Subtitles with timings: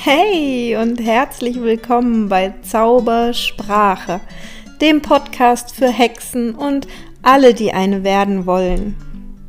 [0.00, 4.20] Hey und herzlich willkommen bei Zaubersprache,
[4.80, 6.86] dem Podcast für Hexen und
[7.22, 8.96] alle, die eine werden wollen.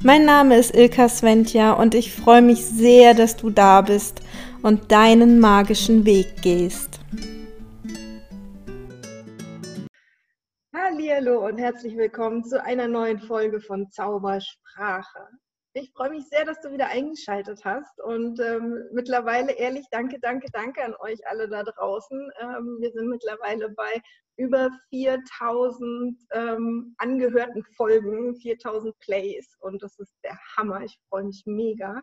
[0.03, 4.23] Mein Name ist Ilka Sventja und ich freue mich sehr, dass du da bist
[4.63, 6.99] und deinen magischen Weg gehst.
[10.73, 15.27] Hallo und herzlich willkommen zu einer neuen Folge von Zaubersprache.
[15.79, 20.47] Ich freue mich sehr, dass du wieder eingeschaltet hast und ähm, mittlerweile ehrlich danke, danke,
[20.51, 22.31] danke an euch alle da draußen.
[22.41, 24.01] Ähm, wir sind mittlerweile bei
[24.35, 30.81] über 4000 ähm, angehörten Folgen, 4000 Plays und das ist der Hammer.
[30.81, 32.01] Ich freue mich mega.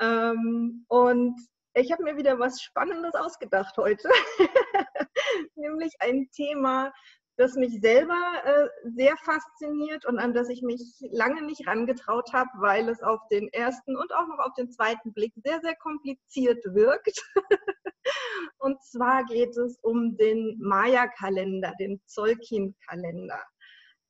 [0.00, 1.38] Ähm, und
[1.74, 4.08] ich habe mir wieder was Spannendes ausgedacht heute,
[5.54, 6.92] nämlich ein Thema,
[7.36, 12.50] das mich selber äh, sehr fasziniert und an das ich mich lange nicht rangetraut habe,
[12.58, 16.64] weil es auf den ersten und auch noch auf den zweiten Blick sehr, sehr kompliziert
[16.64, 17.22] wirkt.
[18.58, 23.42] und zwar geht es um den Maya-Kalender, den Zolkin-Kalender.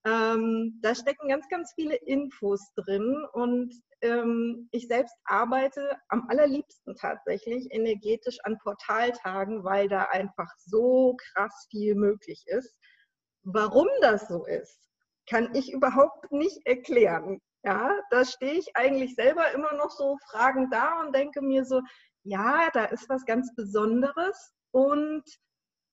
[0.07, 6.95] Ähm, da stecken ganz, ganz viele Infos drin und ähm, ich selbst arbeite am allerliebsten
[6.95, 12.77] tatsächlich energetisch an Portaltagen, weil da einfach so krass viel möglich ist.
[13.49, 14.77] Warum das so ist,
[15.31, 17.41] kann ich überhaupt nicht erklären.
[17.63, 21.81] Ja, da stehe ich eigentlich selber immer noch so fragend da und denke mir so,
[22.25, 25.23] ja, da ist was ganz Besonderes und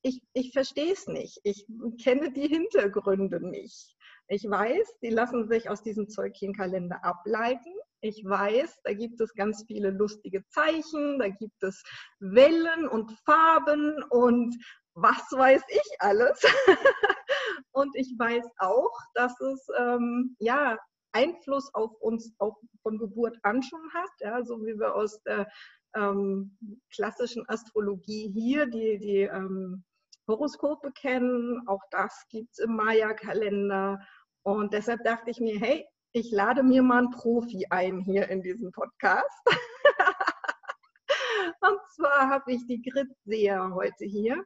[0.01, 1.39] ich, ich verstehe es nicht.
[1.43, 1.67] Ich
[2.03, 3.95] kenne die Hintergründe nicht.
[4.27, 7.71] Ich weiß, die lassen sich aus diesem Zeugchenkalender ableiten.
[8.01, 11.83] Ich weiß, da gibt es ganz viele lustige Zeichen, da gibt es
[12.19, 14.57] Wellen und Farben und
[14.95, 16.41] was weiß ich alles.
[17.71, 20.77] Und ich weiß auch, dass es ähm, ja
[21.13, 25.47] Einfluss auf uns auch von Geburt an schon hat, ja, so wie wir aus der
[25.95, 26.57] ähm,
[26.93, 29.83] klassischen Astrologie hier die, die ähm,
[30.27, 31.61] Horoskope kennen.
[31.67, 33.99] Auch das gibt es im Maya-Kalender.
[34.43, 38.41] Und deshalb dachte ich mir, hey, ich lade mir mal einen Profi ein hier in
[38.41, 39.41] diesem Podcast.
[41.61, 44.45] Und zwar habe ich die Grit Seher heute hier.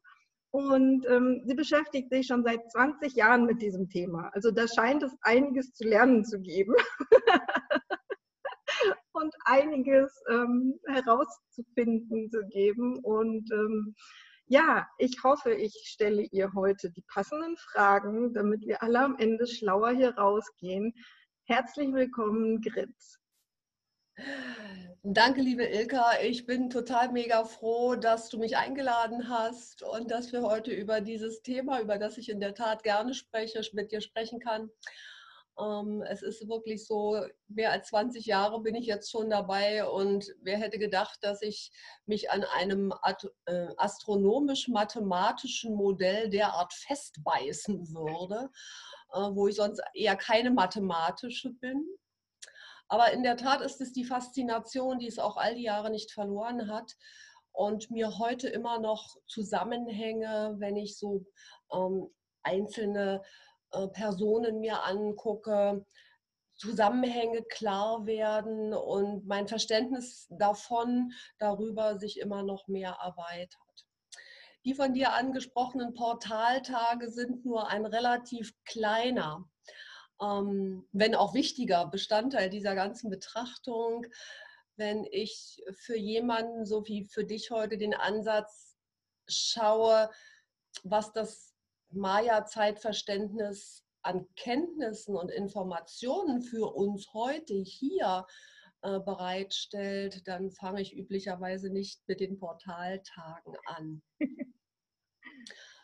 [0.57, 4.31] Und ähm, sie beschäftigt sich schon seit 20 Jahren mit diesem Thema.
[4.33, 6.73] Also da scheint es einiges zu lernen zu geben
[9.11, 12.97] und einiges ähm, herauszufinden zu geben.
[13.03, 13.93] Und ähm,
[14.47, 19.45] ja, ich hoffe, ich stelle ihr heute die passenden Fragen, damit wir alle am Ende
[19.45, 20.91] schlauer hier rausgehen.
[21.45, 23.19] Herzlich willkommen, Gritz.
[25.03, 26.19] Danke, liebe Ilka.
[26.23, 31.01] Ich bin total mega froh, dass du mich eingeladen hast und dass wir heute über
[31.01, 34.69] dieses Thema, über das ich in der Tat gerne spreche, mit dir sprechen kann.
[35.59, 40.33] Ähm, es ist wirklich so, mehr als 20 Jahre bin ich jetzt schon dabei und
[40.41, 41.71] wer hätte gedacht, dass ich
[42.05, 42.93] mich an einem
[43.45, 48.49] äh, astronomisch-mathematischen Modell derart festbeißen würde,
[49.13, 51.87] äh, wo ich sonst eher keine mathematische bin.
[52.87, 56.11] Aber in der Tat ist es die Faszination, die es auch all die Jahre nicht
[56.11, 56.95] verloren hat
[57.51, 61.25] und mir heute immer noch Zusammenhänge, wenn ich so
[61.73, 62.07] ähm,
[62.43, 63.21] einzelne
[63.71, 65.85] äh, Personen mir angucke,
[66.55, 73.61] Zusammenhänge klar werden und mein Verständnis davon darüber sich immer noch mehr erweitert.
[74.65, 79.47] Die von dir angesprochenen Portaltage sind nur ein relativ kleiner
[80.21, 84.05] ähm, wenn auch wichtiger Bestandteil dieser ganzen Betrachtung,
[84.75, 88.77] wenn ich für jemanden, so wie für dich heute, den Ansatz
[89.27, 90.09] schaue,
[90.83, 91.53] was das
[91.89, 98.25] Maya-Zeitverständnis an Kenntnissen und Informationen für uns heute hier
[98.81, 104.01] äh, bereitstellt, dann fange ich üblicherweise nicht mit den Portaltagen an.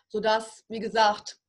[0.07, 1.39] Sodass, wie gesagt,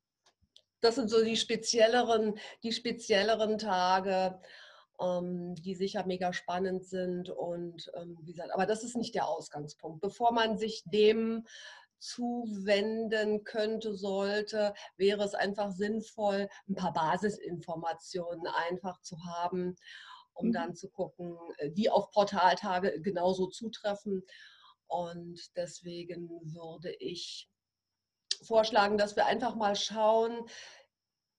[0.84, 4.41] das sind so die spezielleren, die spezielleren Tage,
[5.00, 7.31] ähm, die sicher mega spannend sind.
[7.31, 10.00] Und ähm, wie gesagt, aber das ist nicht der Ausgangspunkt.
[10.00, 11.47] Bevor man sich dem
[11.99, 19.76] zuwenden könnte, sollte, wäre es einfach sinnvoll, ein paar Basisinformationen einfach zu haben,
[20.35, 20.53] um mhm.
[20.53, 24.23] dann zu gucken, äh, die auf Portaltage genauso zutreffen.
[24.87, 27.49] Und deswegen würde ich
[28.43, 30.47] vorschlagen, dass wir einfach mal schauen,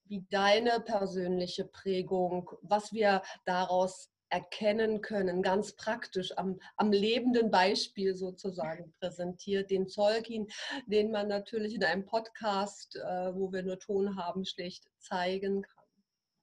[0.08, 8.16] wie deine persönliche Prägung, was wir daraus erkennen können, ganz praktisch am, am lebenden Beispiel
[8.16, 10.48] sozusagen präsentiert, den Zolkin,
[10.88, 15.86] den man natürlich in einem Podcast, äh, wo wir nur Ton haben, schlecht zeigen kann.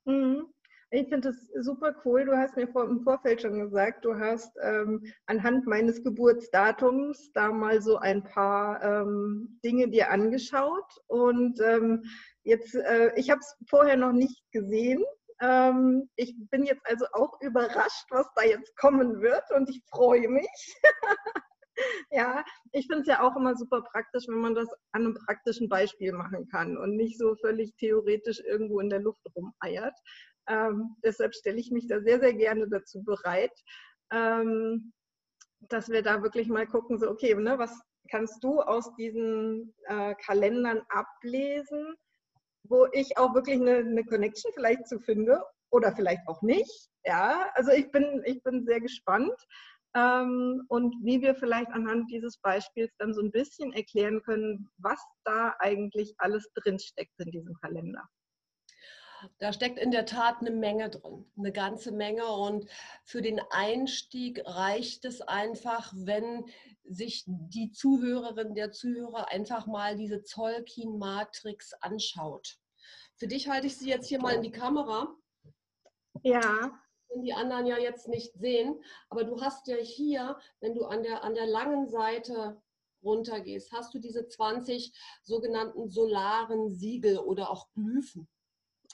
[0.05, 0.47] Mhm.
[0.95, 2.27] Ich finde das super cool.
[2.27, 7.51] Du hast mir vor, im Vorfeld schon gesagt, du hast ähm, anhand meines Geburtsdatums da
[7.51, 11.01] mal so ein paar ähm, Dinge dir angeschaut.
[11.07, 12.03] Und ähm,
[12.45, 15.05] jetzt, äh, ich habe es vorher noch nicht gesehen.
[15.41, 20.29] Ähm, ich bin jetzt also auch überrascht, was da jetzt kommen wird und ich freue
[20.29, 20.81] mich.
[22.11, 25.69] ja, ich finde es ja auch immer super praktisch, wenn man das an einem praktischen
[25.69, 29.95] Beispiel machen kann und nicht so völlig theoretisch irgendwo in der Luft rumeiert.
[30.49, 33.53] Ähm, deshalb stelle ich mich da sehr, sehr gerne dazu bereit,
[34.13, 34.93] ähm,
[35.69, 37.81] dass wir da wirklich mal gucken, so, okay, ne, was
[38.11, 41.95] kannst du aus diesen äh, Kalendern ablesen,
[42.65, 46.89] wo ich auch wirklich eine, eine Connection vielleicht zu finde oder vielleicht auch nicht.
[47.05, 49.35] Ja, also ich bin, ich bin sehr gespannt
[49.95, 55.01] ähm, und wie wir vielleicht anhand dieses Beispiels dann so ein bisschen erklären können, was
[55.25, 58.03] da eigentlich alles drinsteckt in diesem Kalender.
[59.39, 62.27] Da steckt in der Tat eine Menge drin, eine ganze Menge.
[62.27, 62.69] Und
[63.05, 66.45] für den Einstieg reicht es einfach, wenn
[66.85, 72.59] sich die Zuhörerin, der Zuhörer einfach mal diese Zolkin-Matrix anschaut.
[73.17, 75.15] Für dich halte ich sie jetzt hier mal in die Kamera.
[76.23, 76.73] Ja.
[77.09, 78.83] Wenn die anderen ja jetzt nicht sehen.
[79.11, 82.61] Aber du hast ja hier, wenn du an der, an der langen Seite
[83.05, 84.93] runtergehst, hast du diese 20
[85.23, 88.29] sogenannten solaren Siegel oder auch Glyphen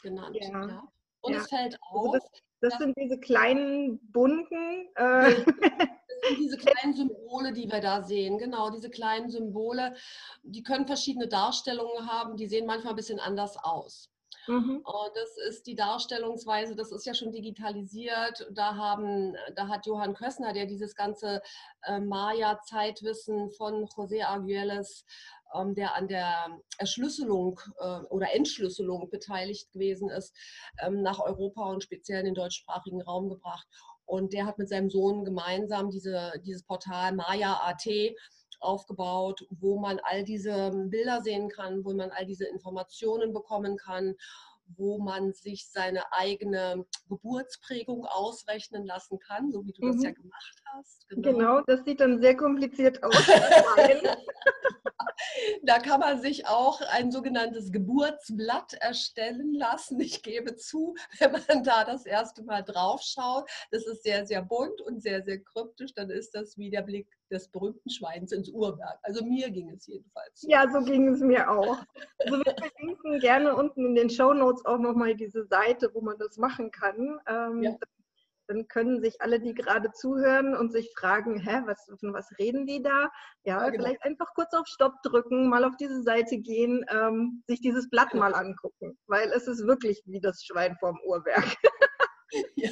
[0.03, 0.37] genannt.
[0.41, 0.67] Ja.
[0.67, 0.93] ja.
[1.21, 1.41] Und ja.
[1.41, 2.15] es fällt auf.
[2.15, 2.27] Also
[2.61, 4.89] das, das sind diese kleinen bunten.
[4.95, 5.45] Äh,
[6.21, 8.39] das sind diese kleinen Symbole, die wir da sehen.
[8.39, 9.95] Genau, diese kleinen Symbole.
[10.43, 12.37] Die können verschiedene Darstellungen haben.
[12.37, 14.11] Die sehen manchmal ein bisschen anders aus.
[14.49, 14.81] Mhm.
[14.83, 18.49] Und das ist die Darstellungsweise, das ist ja schon digitalisiert.
[18.53, 21.43] Da, haben, da hat Johann Kössner, der dieses ganze
[21.83, 25.05] äh, Maya-Zeitwissen von José Arguelles
[25.55, 30.35] ähm, der an der Erschlüsselung äh, oder Entschlüsselung beteiligt gewesen ist,
[30.81, 33.67] ähm, nach Europa und speziell in den deutschsprachigen Raum gebracht.
[34.05, 37.87] Und der hat mit seinem Sohn gemeinsam diese, dieses Portal Maya.at
[38.61, 44.15] aufgebaut, wo man all diese Bilder sehen kann, wo man all diese Informationen bekommen kann,
[44.77, 49.93] wo man sich seine eigene Geburtsprägung ausrechnen lassen kann, so wie du mhm.
[49.93, 51.09] das ja gemacht hast.
[51.09, 51.31] Genau.
[51.31, 53.15] genau, das sieht dann sehr kompliziert aus.
[55.63, 60.01] Da kann man sich auch ein sogenanntes Geburtsblatt erstellen lassen.
[60.01, 64.43] Ich gebe zu, wenn man da das erste Mal drauf schaut, das ist sehr, sehr
[64.43, 68.49] bunt und sehr, sehr kryptisch, dann ist das wie der Blick des berühmten Schweins ins
[68.49, 68.99] Urberg.
[69.03, 70.45] Also mir ging es jedenfalls.
[70.49, 71.79] Ja, so ging es mir auch.
[72.19, 76.19] Also wir verlinken gerne unten in den Show Notes auch nochmal diese Seite, wo man
[76.19, 77.21] das machen kann.
[77.27, 77.77] Ähm, ja
[78.49, 82.67] dann können sich alle, die gerade zuhören und sich fragen, hä, was, von was reden
[82.67, 83.11] die da?
[83.45, 83.85] Ja, ja genau.
[83.85, 88.13] vielleicht einfach kurz auf Stopp drücken, mal auf diese Seite gehen, ähm, sich dieses Blatt
[88.15, 88.19] ja.
[88.19, 91.45] mal angucken, weil es ist wirklich wie das Schwein vorm Uhrwerk.
[92.57, 92.71] Ja,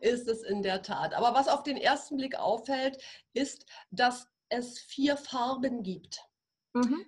[0.00, 1.14] ist es in der Tat.
[1.14, 3.02] Aber was auf den ersten Blick auffällt,
[3.32, 6.20] ist, dass es vier Farben gibt.
[6.74, 7.06] Mhm.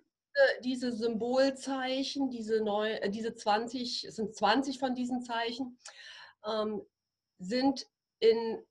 [0.62, 5.78] Diese Symbolzeichen, diese, neu, äh, diese 20, es sind 20 von diesen Zeichen,
[6.44, 6.82] ähm,
[7.38, 7.86] sind
[8.18, 8.64] in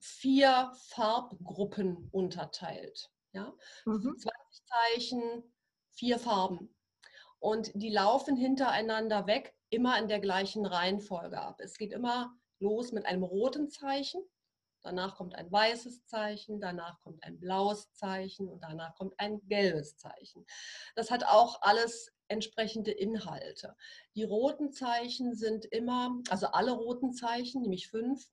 [0.00, 3.10] vier Farbgruppen unterteilt.
[3.32, 3.54] Ja?
[3.84, 4.16] Mhm.
[4.18, 5.54] 20 Zeichen,
[5.92, 6.74] vier Farben.
[7.40, 11.60] Und die laufen hintereinander weg, immer in der gleichen Reihenfolge ab.
[11.60, 14.22] Es geht immer los mit einem roten Zeichen,
[14.82, 19.96] danach kommt ein weißes Zeichen, danach kommt ein blaues Zeichen und danach kommt ein gelbes
[19.96, 20.44] Zeichen.
[20.94, 23.74] Das hat auch alles entsprechende Inhalte.
[24.14, 28.30] Die roten Zeichen sind immer, also alle roten Zeichen, nämlich fünf,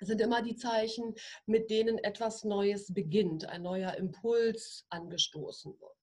[0.00, 1.14] sind immer die Zeichen,
[1.46, 5.93] mit denen etwas Neues beginnt, ein neuer Impuls angestoßen wird.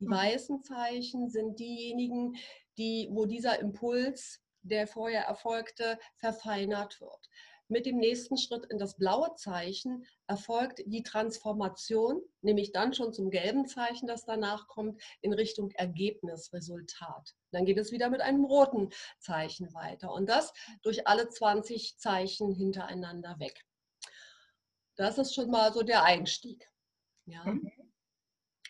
[0.00, 0.12] Die mhm.
[0.12, 2.36] weißen Zeichen sind diejenigen,
[2.78, 7.28] die, wo dieser Impuls, der vorher erfolgte, verfeinert wird.
[7.68, 13.28] Mit dem nächsten Schritt in das blaue Zeichen erfolgt die Transformation, nämlich dann schon zum
[13.28, 17.34] gelben Zeichen, das danach kommt, in Richtung Ergebnis, Resultat.
[17.50, 20.52] Dann geht es wieder mit einem roten Zeichen weiter und das
[20.82, 23.64] durch alle 20 Zeichen hintereinander weg.
[24.94, 26.70] Das ist schon mal so der Einstieg.
[27.24, 27.44] Ja?
[27.44, 27.72] Mhm.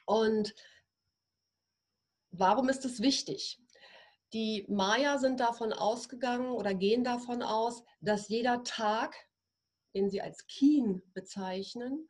[0.06, 0.54] Und
[2.38, 3.60] warum ist es wichtig?
[4.32, 9.14] Die Maya sind davon ausgegangen oder gehen davon aus, dass jeder Tag,
[9.94, 12.08] den sie als Kien bezeichnen,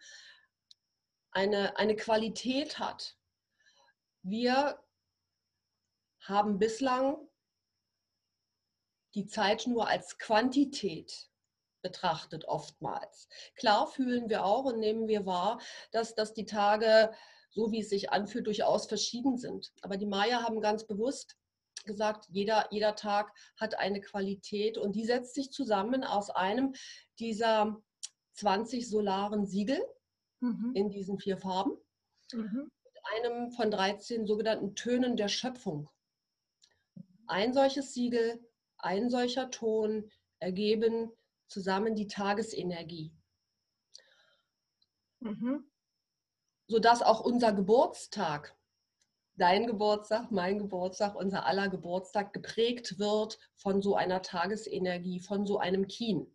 [1.31, 3.17] eine, eine Qualität hat.
[4.23, 4.83] Wir
[6.21, 7.29] haben bislang
[9.15, 11.31] die Zeit nur als Quantität
[11.83, 13.29] betrachtet oftmals.
[13.55, 15.61] Klar fühlen wir auch und nehmen wir wahr,
[15.93, 17.15] dass, dass die Tage,
[17.57, 19.73] so wie es sich anfühlt, durchaus verschieden sind.
[19.81, 21.39] Aber die Maya haben ganz bewusst
[21.87, 26.75] gesagt, jeder, jeder Tag hat eine Qualität und die setzt sich zusammen aus einem
[27.19, 27.83] dieser
[28.35, 29.83] 20 solaren Siegel
[30.41, 30.73] mhm.
[30.75, 31.79] in diesen vier Farben,
[32.33, 32.71] mhm.
[33.15, 35.89] einem von 13 sogenannten Tönen der Schöpfung.
[37.27, 38.39] Ein solches Siegel,
[38.77, 40.11] ein solcher Ton
[40.41, 41.11] ergeben
[41.49, 43.15] zusammen die Tagesenergie.
[45.21, 45.71] Mhm.
[46.69, 48.57] Sodass auch unser Geburtstag
[49.37, 55.59] dein Geburtstag, mein Geburtstag, unser aller Geburtstag geprägt wird von so einer Tagesenergie, von so
[55.59, 56.35] einem Kien.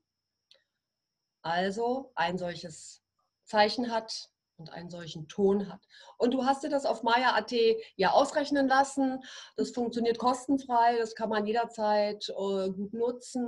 [1.41, 3.01] Also ein solches
[3.45, 5.81] Zeichen hat und einen solchen Ton hat.
[6.17, 7.51] Und du hast dir das auf Maya.at
[7.95, 9.23] ja ausrechnen lassen.
[9.57, 13.47] Das funktioniert kostenfrei, das kann man jederzeit äh, gut nutzen.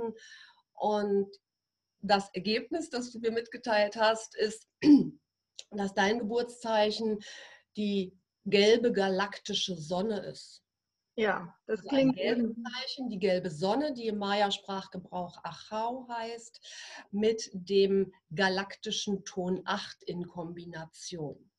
[0.72, 1.28] Und
[2.00, 4.68] das Ergebnis, das du mir mitgeteilt hast, ist,
[5.70, 7.20] dass dein Geburtszeichen
[7.76, 10.62] die gelbe galaktische Sonne ist.
[11.16, 12.18] Ja, das also klingt.
[12.20, 16.60] Ein Zeichen, die gelbe Sonne, die im Maya-Sprachgebrauch Achau heißt,
[17.12, 21.50] mit dem galaktischen Ton 8 in Kombination.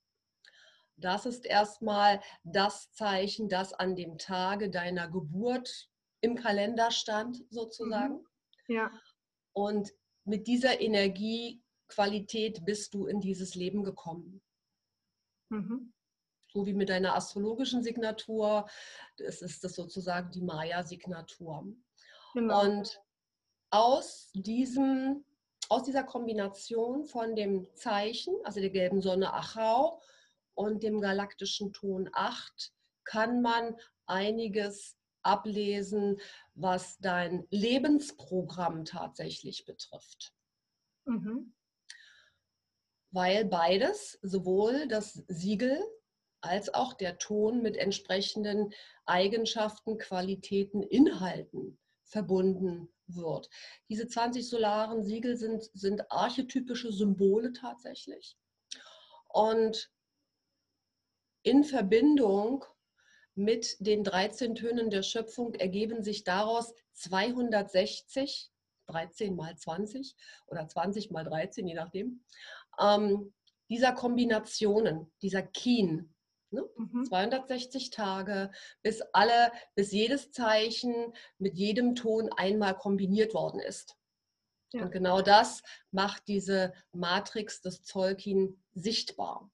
[0.97, 5.89] Das ist erstmal das Zeichen, das an dem Tage deiner Geburt
[6.21, 8.25] im Kalender stand, sozusagen.
[8.67, 8.75] Mhm.
[8.75, 8.91] Ja.
[9.53, 9.93] Und
[10.25, 10.81] mit dieser
[11.89, 14.41] Energiequalität bist du in dieses Leben gekommen.
[15.49, 15.91] Mhm
[16.55, 18.65] so wie mit deiner astrologischen Signatur.
[19.17, 21.67] Das ist das sozusagen die Maya-Signatur.
[22.33, 22.61] Genau.
[22.61, 23.01] Und
[23.71, 25.25] aus diesem
[25.67, 30.01] aus dieser Kombination von dem Zeichen, also der gelben Sonne Achau
[30.53, 32.71] und dem galaktischen Ton 8,
[33.03, 33.75] kann man
[34.05, 36.21] einiges ablesen,
[36.53, 40.33] was dein Lebensprogramm tatsächlich betrifft.
[41.05, 41.53] Mhm.
[43.15, 45.81] Weil beides, sowohl das Siegel
[46.41, 48.73] als auch der Ton mit entsprechenden
[49.05, 53.49] Eigenschaften, Qualitäten, Inhalten verbunden wird.
[53.87, 58.35] Diese 20 solaren Siegel sind, sind archetypische Symbole tatsächlich.
[59.29, 59.89] Und
[61.41, 62.65] in Verbindung
[63.33, 68.51] mit den 13 Tönen der Schöpfung ergeben sich daraus 260,
[68.87, 70.15] 13 mal 20
[70.47, 72.23] oder 20 mal 13, je nachdem,
[72.79, 73.33] ähm,
[73.69, 76.15] dieser Kombinationen, dieser Kien,
[76.55, 76.69] Ne?
[76.77, 77.05] Mhm.
[77.05, 78.49] 260 Tage,
[78.81, 83.97] bis alle, bis jedes Zeichen mit jedem Ton einmal kombiniert worden ist.
[84.71, 84.83] Ja.
[84.83, 89.51] Und genau das macht diese Matrix des Zolkin sichtbar.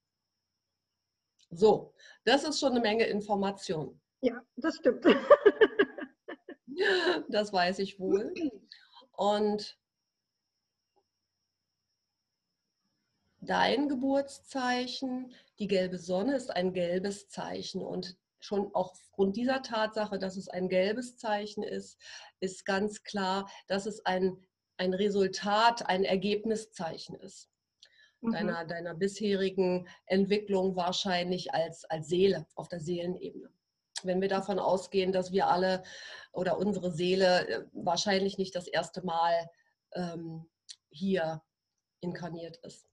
[1.50, 4.00] So, das ist schon eine Menge Information.
[4.22, 5.06] Ja, das stimmt.
[7.30, 8.34] das weiß ich wohl.
[9.14, 9.78] Und
[13.42, 17.82] dein Geburtszeichen, die gelbe Sonne, ist ein gelbes Zeichen.
[17.82, 22.00] Und schon aufgrund dieser Tatsache, dass es ein gelbes Zeichen ist,
[22.40, 24.38] ist ganz klar, dass es ein,
[24.78, 27.50] ein Resultat, ein Ergebniszeichen ist.
[28.22, 28.32] Mhm.
[28.34, 33.50] Deiner, deiner bisherigen Entwicklung wahrscheinlich als, als Seele auf der Seelenebene.
[34.04, 35.84] Wenn wir davon ausgehen, dass wir alle
[36.32, 39.50] oder unsere Seele äh, wahrscheinlich nicht das erste Mal
[39.94, 40.50] ähm,
[40.90, 41.44] hier
[42.00, 42.91] inkarniert ist.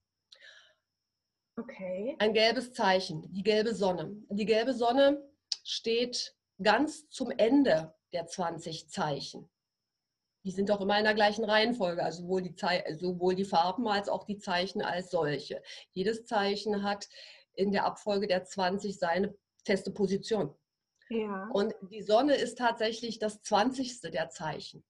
[1.59, 2.15] Okay.
[2.19, 4.15] Ein gelbes Zeichen, die gelbe Sonne.
[4.29, 5.29] Die gelbe Sonne
[5.63, 9.49] steht ganz zum Ende der 20 Zeichen.
[10.45, 12.55] Die sind doch immer in der gleichen Reihenfolge, also sowohl die,
[12.97, 15.61] sowohl die Farben als auch die Zeichen als solche.
[15.91, 17.09] Jedes Zeichen hat
[17.53, 19.35] in der Abfolge der 20 seine
[19.65, 20.55] feste Position.
[21.09, 21.49] Ja.
[21.51, 23.99] Und die Sonne ist tatsächlich das 20.
[24.11, 24.85] der Zeichen.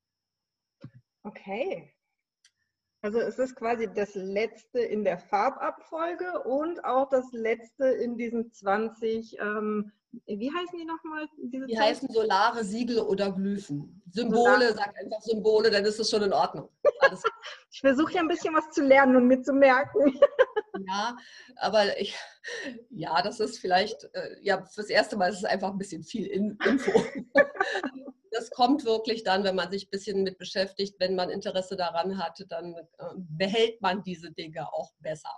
[1.24, 1.94] Okay.
[3.02, 8.52] Also es ist quasi das letzte in der Farbabfolge und auch das letzte in diesen
[8.52, 9.92] 20, ähm,
[10.26, 11.28] wie heißen die nochmal?
[11.38, 11.80] die 20?
[11.80, 14.02] heißen solare Siegel oder Glyphen.
[14.12, 14.74] Symbole, solare.
[14.74, 16.70] sag einfach Symbole, dann ist es schon in Ordnung.
[17.72, 20.20] ich versuche ja ein bisschen was zu lernen und mir zu merken.
[20.88, 21.16] ja,
[21.56, 22.18] aber ich,
[22.90, 26.26] ja, das ist vielleicht, äh, ja, fürs erste Mal ist es einfach ein bisschen viel
[26.28, 26.92] Info.
[28.40, 32.18] das kommt wirklich dann, wenn man sich ein bisschen mit beschäftigt, wenn man Interesse daran
[32.18, 35.34] hat, dann äh, behält man diese Dinge auch besser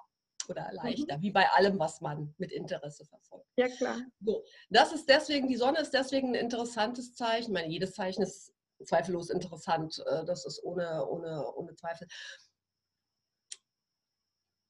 [0.48, 1.22] oder leichter, mhm.
[1.22, 3.48] wie bei allem, was man mit Interesse verfolgt.
[3.58, 4.02] Ja, klar.
[4.20, 7.48] So, das ist deswegen, die Sonne ist deswegen ein interessantes Zeichen.
[7.48, 8.54] Ich meine, jedes Zeichen ist
[8.86, 10.04] zweifellos interessant.
[10.06, 12.08] Äh, das ist ohne, ohne, ohne Zweifel.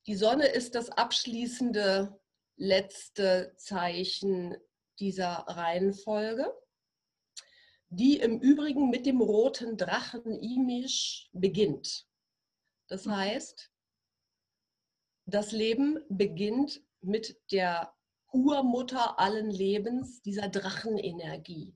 [0.07, 2.17] Die Sonne ist das abschließende
[2.55, 4.55] letzte Zeichen
[4.99, 6.60] dieser Reihenfolge
[7.91, 12.07] die im Übrigen mit dem roten Drachen Imisch beginnt.
[12.87, 13.69] Das heißt,
[15.25, 17.93] das Leben beginnt mit der
[18.31, 21.75] Urmutter allen Lebens, dieser Drachenenergie.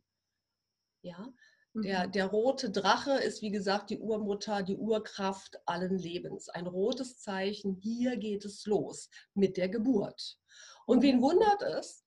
[1.01, 1.33] Ja,
[1.73, 2.11] der, mhm.
[2.13, 6.47] der rote Drache ist, wie gesagt, die Urmutter, die Urkraft allen Lebens.
[6.47, 10.37] Ein rotes Zeichen, hier geht es los mit der Geburt.
[10.85, 12.05] Und wen wundert es,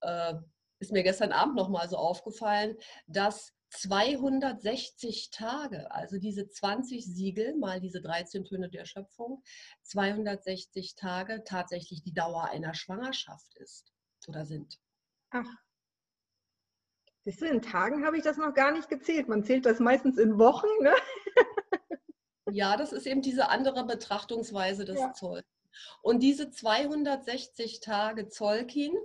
[0.00, 0.34] äh,
[0.78, 7.80] ist mir gestern Abend nochmal so aufgefallen, dass 260 Tage, also diese 20 Siegel mal
[7.80, 9.42] diese 13 Töne der Schöpfung,
[9.82, 13.92] 260 Tage tatsächlich die Dauer einer Schwangerschaft ist
[14.26, 14.78] oder sind.
[15.30, 15.48] Ach.
[17.24, 19.28] Siehst du, in Tagen habe ich das noch gar nicht gezählt.
[19.28, 20.68] Man zählt das meistens in Wochen.
[20.80, 20.94] Ne?
[22.50, 25.12] ja, das ist eben diese andere Betrachtungsweise des ja.
[25.12, 25.44] Zolls.
[26.00, 28.96] Und diese 260 Tage Zollkin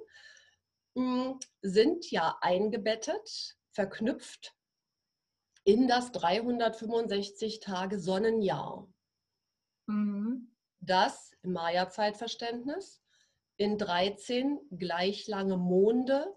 [1.61, 4.55] sind ja eingebettet verknüpft
[5.63, 8.87] in das 365 Tage Sonnenjahr.
[9.87, 10.55] Mhm.
[10.79, 13.01] Das im Maya-Zeitverständnis
[13.57, 16.35] in 13 gleich lange Monde,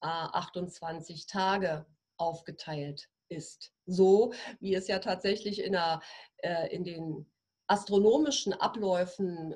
[0.00, 1.86] 28 Tage
[2.16, 3.72] aufgeteilt ist.
[3.86, 6.00] So wie es ja tatsächlich in, der,
[6.38, 7.30] äh, in den
[7.66, 9.54] astronomischen Abläufen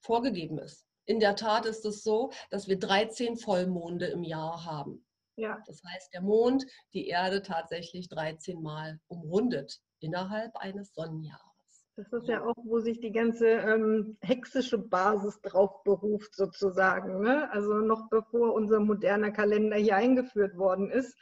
[0.00, 0.85] vorgegeben ist.
[1.06, 5.06] In der Tat ist es so, dass wir 13 Vollmonde im Jahr haben.
[5.36, 5.62] Ja.
[5.66, 11.46] Das heißt, der Mond die Erde tatsächlich 13 Mal umrundet innerhalb eines Sonnenjahres.
[11.96, 17.22] Das ist ja auch, wo sich die ganze ähm, hexische Basis drauf beruft, sozusagen.
[17.22, 17.50] Ne?
[17.52, 21.16] Also noch bevor unser moderner Kalender hier eingeführt worden ist,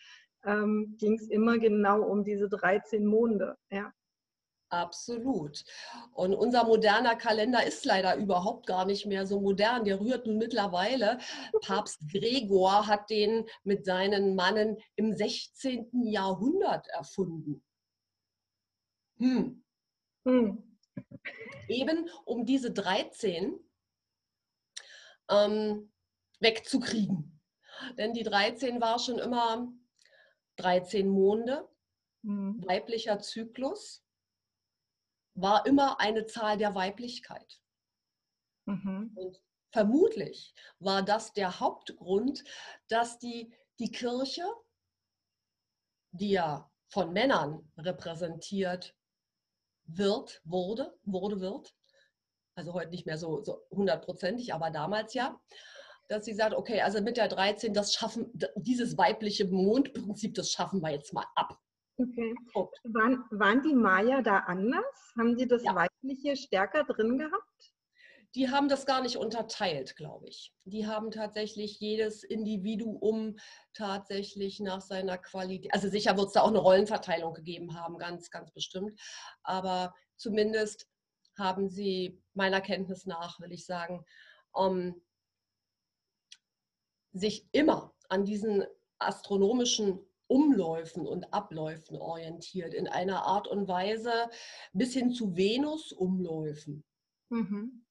[0.45, 3.57] ähm, ging es immer genau um diese 13 Monde.
[3.71, 3.93] Ja.
[4.75, 5.65] Absolut.
[6.15, 9.85] Und unser moderner Kalender ist leider überhaupt gar nicht mehr so modern.
[9.85, 11.19] Der rührt nun mittlerweile.
[11.63, 16.07] Papst Gregor hat den mit seinen Mannen im 16.
[16.07, 17.63] Jahrhundert erfunden.
[19.19, 19.65] Hm.
[20.27, 20.77] Hm.
[21.69, 23.55] Eben um diese 13
[25.31, 25.93] ähm,
[26.41, 27.41] wegzukriegen.
[27.97, 29.73] Denn die 13 war schon immer
[30.57, 31.69] 13 Monde,
[32.25, 32.61] hm.
[32.67, 34.04] weiblicher Zyklus
[35.35, 37.61] war immer eine Zahl der Weiblichkeit.
[38.67, 39.13] Mhm.
[39.15, 39.41] Und
[39.73, 42.45] vermutlich war das der Hauptgrund,
[42.89, 44.45] dass die, die Kirche,
[46.13, 48.95] die ja von Männern repräsentiert
[49.87, 51.75] wird, wurde, wurde, wird,
[52.55, 55.39] also heute nicht mehr so, so hundertprozentig, aber damals ja,
[56.09, 60.81] dass sie sagt, okay, also mit der 13, das schaffen, dieses weibliche Mondprinzip, das schaffen
[60.81, 61.59] wir jetzt mal ab.
[61.97, 62.35] Okay.
[62.85, 65.13] Waren, waren die Maya da anders?
[65.17, 65.75] Haben die das ja.
[65.75, 67.73] Weibliche stärker drin gehabt?
[68.35, 70.53] Die haben das gar nicht unterteilt, glaube ich.
[70.65, 73.37] Die haben tatsächlich jedes Individuum
[73.75, 78.31] tatsächlich nach seiner Qualität, also sicher wird es da auch eine Rollenverteilung gegeben haben, ganz,
[78.31, 79.01] ganz bestimmt.
[79.45, 80.89] Aber zumindest
[81.39, 84.05] haben sie meiner Kenntnis nach, will ich sagen,
[84.53, 85.03] um, ähm,
[87.13, 88.65] sich immer an diesen
[88.99, 94.31] astronomischen Umläufen und Abläufen orientiert, in einer Art und Weise
[94.73, 96.85] bis hin zu Venus-Umläufen,
[97.29, 97.85] mhm.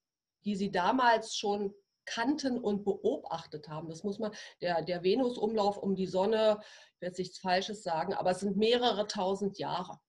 [0.46, 1.74] die sie damals schon
[2.06, 3.90] kannten und beobachtet haben.
[3.90, 6.60] Das muss man, der, der Venus-Umlauf um die Sonne,
[6.96, 10.00] ich werde nichts Falsches sagen, aber es sind mehrere tausend Jahre.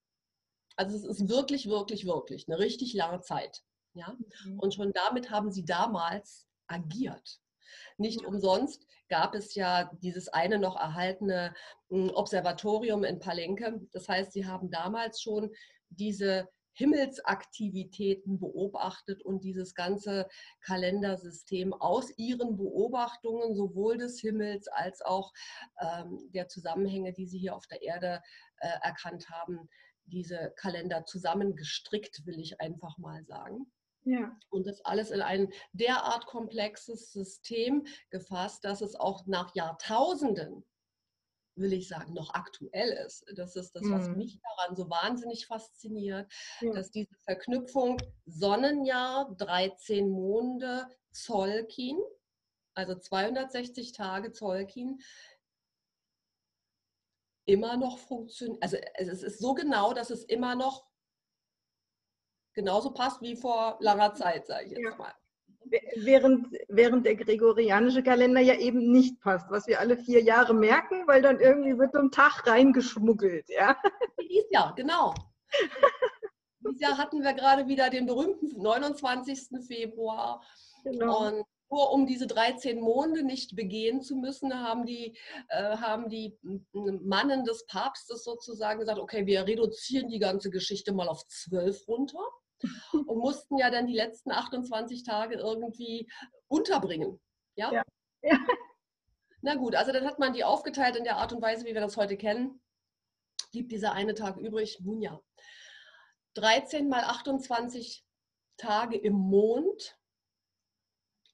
[0.75, 3.63] Also es ist wirklich, wirklich, wirklich eine richtig lange Zeit.
[3.93, 4.17] Ja?
[4.45, 4.59] Mhm.
[4.59, 7.39] Und schon damit haben sie damals agiert.
[7.97, 11.53] Nicht umsonst gab es ja dieses eine noch erhaltene
[11.89, 13.81] hm, Observatorium in Palenque.
[13.91, 15.51] Das heißt, sie haben damals schon
[15.89, 20.27] diese Himmelsaktivitäten beobachtet und dieses ganze
[20.61, 25.31] Kalendersystem aus ihren Beobachtungen sowohl des Himmels als auch
[25.79, 28.21] ähm, der Zusammenhänge, die sie hier auf der Erde
[28.57, 29.69] äh, erkannt haben,
[30.05, 33.71] diese Kalender zusammengestrickt, will ich einfach mal sagen.
[34.05, 34.37] Ja.
[34.49, 40.63] Und das alles in ein derart komplexes System gefasst, dass es auch nach Jahrtausenden,
[41.55, 43.25] will ich sagen, noch aktuell ist.
[43.35, 44.17] Das ist das, was mhm.
[44.17, 46.73] mich daran so wahnsinnig fasziniert, ja.
[46.73, 51.97] dass diese Verknüpfung Sonnenjahr, 13 Monde, Zolkin,
[52.75, 54.99] also 260 Tage Zolkin,
[57.45, 58.61] immer noch funktioniert.
[58.61, 60.85] Also es ist so genau, dass es immer noch
[62.55, 64.95] genauso passt wie vor langer Zeit, sage ich jetzt ja.
[64.95, 65.13] mal.
[65.95, 71.07] Während, während der gregorianische Kalender ja eben nicht passt, was wir alle vier Jahre merken,
[71.07, 73.49] weil dann irgendwie wird so ein Tag reingeschmuggelt.
[73.49, 73.75] Ja?
[74.21, 75.15] Dieses Jahr, genau.
[76.59, 79.65] Dieses Jahr hatten wir gerade wieder den berühmten 29.
[79.67, 80.43] Februar.
[80.83, 81.27] Genau.
[81.27, 85.17] Und nur um diese 13 Monde nicht begehen zu müssen, haben die,
[85.49, 86.37] äh, haben die
[86.73, 92.23] Mannen des Papstes sozusagen gesagt, okay, wir reduzieren die ganze Geschichte mal auf 12 runter
[92.93, 96.09] und mussten ja dann die letzten 28 Tage irgendwie
[96.47, 97.19] unterbringen.
[97.55, 97.71] Ja.
[97.71, 97.83] ja.
[98.21, 98.37] ja.
[99.41, 101.81] Na gut, also dann hat man die aufgeteilt in der Art und Weise, wie wir
[101.81, 102.61] das heute kennen.
[103.51, 105.21] Blieb dieser eine Tag übrig, nun ja.
[106.33, 108.03] 13 mal 28
[108.57, 109.97] Tage im Mond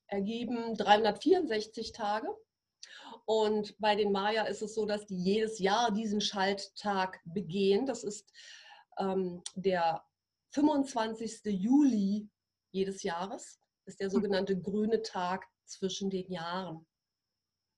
[0.07, 2.27] ergeben 364 Tage.
[3.25, 7.85] Und bei den Maya ist es so, dass die jedes Jahr diesen Schalttag begehen.
[7.85, 8.29] Das ist
[8.97, 10.03] ähm, der
[10.51, 11.41] 25.
[11.45, 12.29] Juli
[12.71, 13.59] jedes Jahres.
[13.85, 14.13] Ist der hm.
[14.13, 16.85] sogenannte grüne Tag zwischen den Jahren.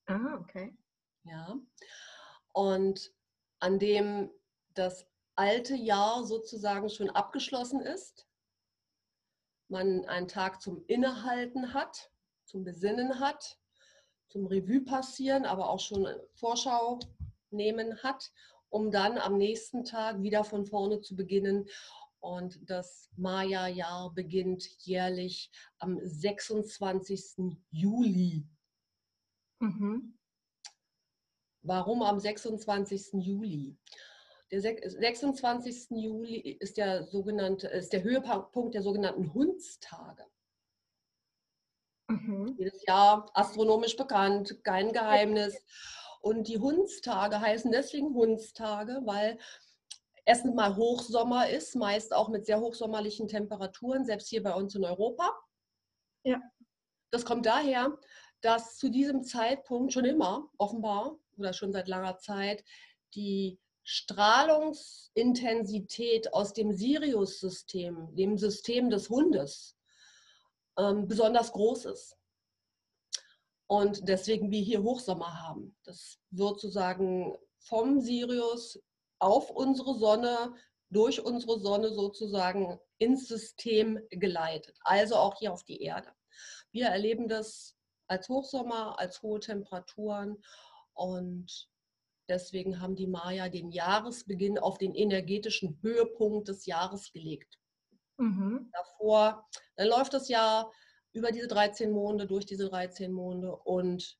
[0.05, 0.75] Ah, okay.
[1.23, 1.57] Ja.
[2.51, 3.13] Und
[3.59, 4.29] an dem
[4.73, 8.27] das alte Jahr sozusagen schon abgeschlossen ist,
[9.69, 12.11] man einen Tag zum Innehalten hat,
[12.45, 13.57] zum Besinnen hat,
[14.27, 16.99] zum Revue passieren, aber auch schon Vorschau
[17.49, 18.31] nehmen hat,
[18.69, 21.67] um dann am nächsten Tag wieder von vorne zu beginnen.
[22.23, 27.57] Und das Maya-Jahr beginnt jährlich am 26.
[27.69, 28.47] Juli.
[29.59, 30.17] Mhm.
[31.63, 33.15] Warum am 26.
[33.15, 33.75] Juli?
[34.51, 35.87] Der 26.
[35.91, 40.25] Juli ist der sogenannte, ist der Höhepunkt der sogenannten Hundstage.
[42.07, 42.55] Mhm.
[42.57, 45.61] Jedes Jahr astronomisch bekannt, kein Geheimnis.
[46.21, 49.37] Und die Hundstage heißen deswegen Hundstage, weil
[50.25, 54.85] erstens mal Hochsommer ist, meist auch mit sehr hochsommerlichen Temperaturen, selbst hier bei uns in
[54.85, 55.35] Europa.
[56.23, 56.39] Ja.
[57.11, 57.97] Das kommt daher,
[58.41, 62.63] dass zu diesem Zeitpunkt schon immer, offenbar, oder schon seit langer Zeit,
[63.15, 69.77] die Strahlungsintensität aus dem Sirius-System, dem System des Hundes,
[70.77, 72.17] ähm, besonders groß ist.
[73.67, 75.75] Und deswegen wir hier Hochsommer haben.
[75.83, 78.79] Das wird sozusagen vom Sirius
[79.23, 80.53] auf unsere Sonne,
[80.89, 86.11] durch unsere Sonne sozusagen ins System geleitet, also auch hier auf die Erde.
[86.71, 87.75] Wir erleben das
[88.07, 90.43] als Hochsommer, als hohe Temperaturen
[90.93, 91.69] und
[92.29, 97.59] Deswegen haben die Maya den Jahresbeginn auf den energetischen Höhepunkt des Jahres gelegt.
[98.17, 98.71] Mhm.
[98.71, 100.71] Davor, dann läuft das Jahr
[101.11, 104.17] über diese 13 Monde, durch diese 13 Monde und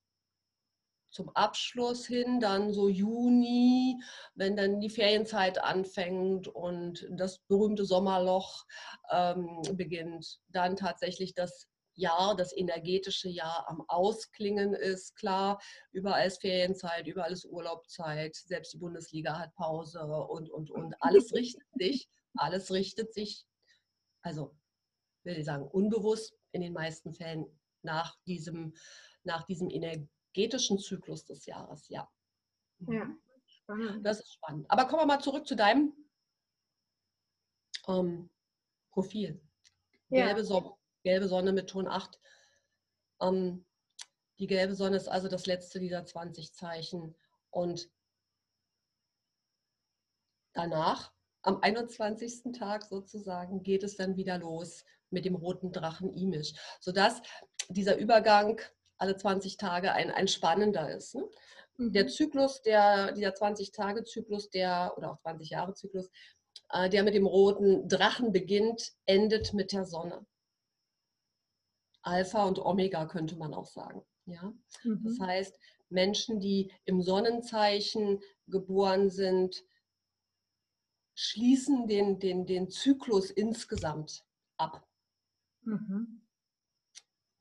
[1.14, 4.02] zum Abschluss hin, dann so Juni,
[4.36, 8.66] wenn dann die Ferienzeit anfängt und das berühmte Sommerloch
[9.12, 15.16] ähm, beginnt, dann tatsächlich das Jahr, das energetische Jahr am Ausklingen ist.
[15.16, 20.96] Klar, überall ist Ferienzeit, überall ist Urlaubzeit, selbst die Bundesliga hat Pause und, und, und.
[21.00, 23.46] Alles richtet sich, alles richtet sich,
[24.24, 24.56] also
[25.24, 27.46] will ich sagen, unbewusst in den meisten Fällen
[27.84, 28.74] nach diesem,
[29.24, 29.70] nach diesem
[30.34, 32.10] energetischen Zyklus des Jahres, ja.
[32.80, 33.22] Ja, mhm.
[33.46, 34.06] spannend.
[34.06, 34.70] Das ist spannend.
[34.70, 35.94] Aber kommen wir mal zurück zu deinem
[37.88, 38.30] ähm,
[38.92, 39.42] Profil.
[40.10, 40.26] Ja.
[40.26, 42.20] Gelbe Sommer gelbe Sonne mit Ton 8.
[43.22, 43.66] Ähm,
[44.40, 47.16] die gelbe Sonne ist also das letzte dieser 20 Zeichen.
[47.52, 47.92] Und
[50.54, 52.54] danach, am 21.
[52.58, 57.22] Tag sozusagen, geht es dann wieder los mit dem roten Drachen Imisch, sodass
[57.70, 58.60] dieser Übergang
[58.98, 61.16] alle 20 Tage ein, ein spannender ist.
[61.16, 61.28] Ne?
[61.78, 61.94] Mhm.
[61.94, 66.10] Der Zyklus, der, dieser 20-Tage-Zyklus, der, oder auch 20-Jahre-Zyklus,
[66.70, 70.26] äh, der mit dem roten Drachen beginnt, endet mit der Sonne.
[72.02, 74.04] Alpha und Omega könnte man auch sagen.
[74.26, 74.54] Ja?
[74.84, 75.02] Mhm.
[75.04, 79.64] Das heißt, Menschen, die im Sonnenzeichen geboren sind,
[81.16, 84.26] schließen den, den, den Zyklus insgesamt
[84.58, 84.88] ab.
[85.62, 86.23] Mhm.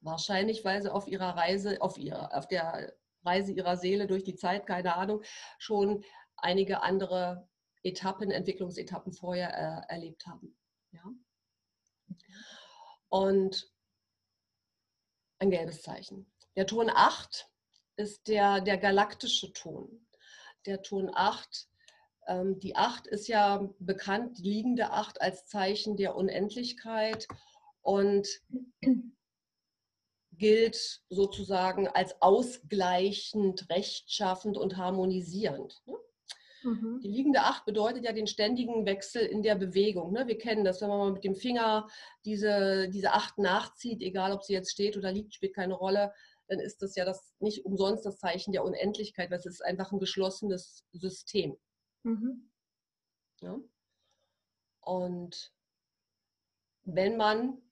[0.03, 2.93] Wahrscheinlich, weil sie auf ihrer Reise, auf, ihrer, auf der
[3.25, 5.23] Reise ihrer Seele durch die Zeit, keine Ahnung,
[5.59, 6.05] schon
[6.37, 7.49] einige andere
[7.85, 10.57] Etappen, Entwicklungsetappen vorher äh, erlebt haben.
[10.91, 11.05] Ja?
[13.09, 13.71] Und
[15.39, 16.33] ein gelbes Zeichen.
[16.57, 17.49] Der Ton 8
[17.97, 20.07] ist der, der galaktische Ton.
[20.67, 21.69] Der Ton 8,
[22.27, 27.27] ähm, die 8 ist ja bekannt, die liegende 8 als Zeichen der Unendlichkeit
[27.83, 28.29] und
[30.43, 35.81] gilt sozusagen als ausgleichend, rechtschaffend und harmonisierend.
[35.87, 35.95] Ne?
[36.65, 37.01] Mhm.
[37.01, 40.11] Die liegende Acht bedeutet ja den ständigen Wechsel in der Bewegung.
[40.11, 40.27] Ne?
[40.27, 41.89] Wir kennen das, wenn man mal mit dem Finger
[42.25, 46.13] diese, diese Acht nachzieht, egal ob sie jetzt steht oder liegt, spielt keine Rolle,
[46.49, 49.93] dann ist das ja das nicht umsonst das Zeichen der Unendlichkeit, weil es ist einfach
[49.93, 51.57] ein geschlossenes System.
[52.03, 52.51] Mhm.
[53.43, 53.61] Ja?
[54.81, 55.53] Und
[56.83, 57.63] wenn man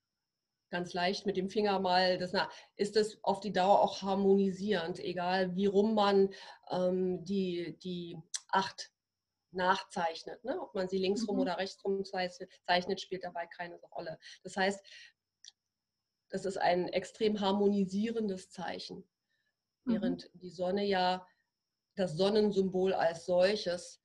[0.71, 4.99] ganz leicht mit dem Finger mal, das, na, ist das auf die Dauer auch harmonisierend,
[5.01, 6.31] egal wie rum man
[6.71, 8.17] ähm, die, die
[8.49, 8.91] acht
[9.53, 10.43] nachzeichnet.
[10.45, 10.61] Ne?
[10.61, 11.43] Ob man sie linksrum mhm.
[11.43, 14.19] oder rechtsrum zeichnet, spielt dabei keine Rolle.
[14.43, 14.85] Das heißt,
[16.29, 18.99] das ist ein extrem harmonisierendes Zeichen.
[19.85, 19.93] mhm.
[19.93, 21.27] während die Sonne ja
[21.97, 24.00] das Sonnensymbol als solches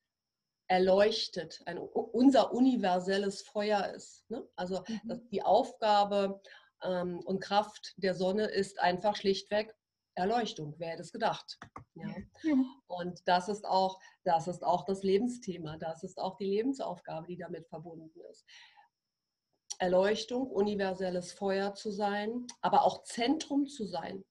[0.68, 4.30] erleuchtet, ein, unser universelles Feuer ist.
[4.30, 4.48] Ne?
[4.56, 5.28] Also mhm.
[5.32, 6.42] die Aufgabe
[6.84, 9.76] ähm, und Kraft der Sonne ist einfach schlichtweg
[10.16, 10.76] Erleuchtung.
[10.78, 11.60] Wer hätte es gedacht?
[11.94, 12.08] Ja.
[12.44, 12.56] ja.
[12.88, 17.38] Und das ist, auch, das ist auch das Lebensthema, das ist auch die Lebensaufgabe, die
[17.38, 18.46] damit verbunden ist.
[19.78, 24.24] Erleuchtung, universelles Feuer zu sein, aber auch Zentrum zu sein.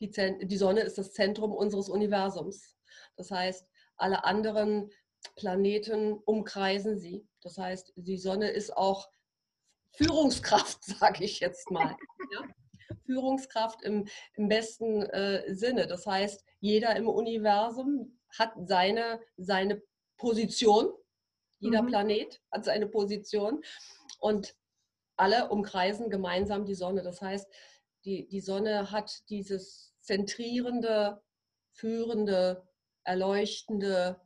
[0.00, 2.74] Die, die Sonne ist das Zentrum unseres Universums.
[3.16, 4.90] Das heißt, alle anderen
[5.36, 7.26] Planeten umkreisen sie.
[7.42, 9.08] Das heißt, die Sonne ist auch
[9.92, 11.96] Führungskraft, sage ich jetzt mal.
[12.32, 12.42] Ja?
[13.04, 15.86] Führungskraft im, im besten äh, Sinne.
[15.86, 19.82] Das heißt, jeder im Universum hat seine, seine
[20.16, 20.92] Position.
[21.58, 21.86] Jeder mhm.
[21.88, 23.62] Planet hat seine Position.
[24.20, 24.54] Und
[25.16, 27.02] alle umkreisen gemeinsam die Sonne.
[27.02, 27.48] Das heißt,
[28.04, 31.22] die, die Sonne hat dieses zentrierende,
[31.72, 32.68] führende,
[33.08, 34.20] erleuchtende,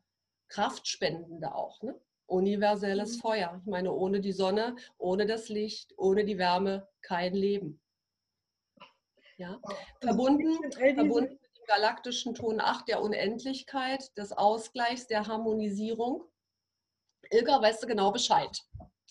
[0.48, 1.80] kraftspendende auch.
[1.82, 1.98] Ne?
[2.26, 3.20] Universelles mhm.
[3.20, 3.60] Feuer.
[3.64, 7.80] Ich meine, ohne die Sonne, ohne das Licht, ohne die Wärme kein Leben.
[9.36, 9.60] Ja?
[10.00, 16.24] Verbunden, verbunden mit dem galaktischen Ton 8 der Unendlichkeit, des Ausgleichs, der Harmonisierung.
[17.30, 18.60] Ilka, weißt du genau Bescheid?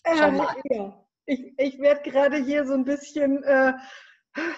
[0.06, 0.54] Schau mal.
[0.64, 0.98] Ja.
[1.24, 3.72] Ich, ich werde gerade hier so ein bisschen äh,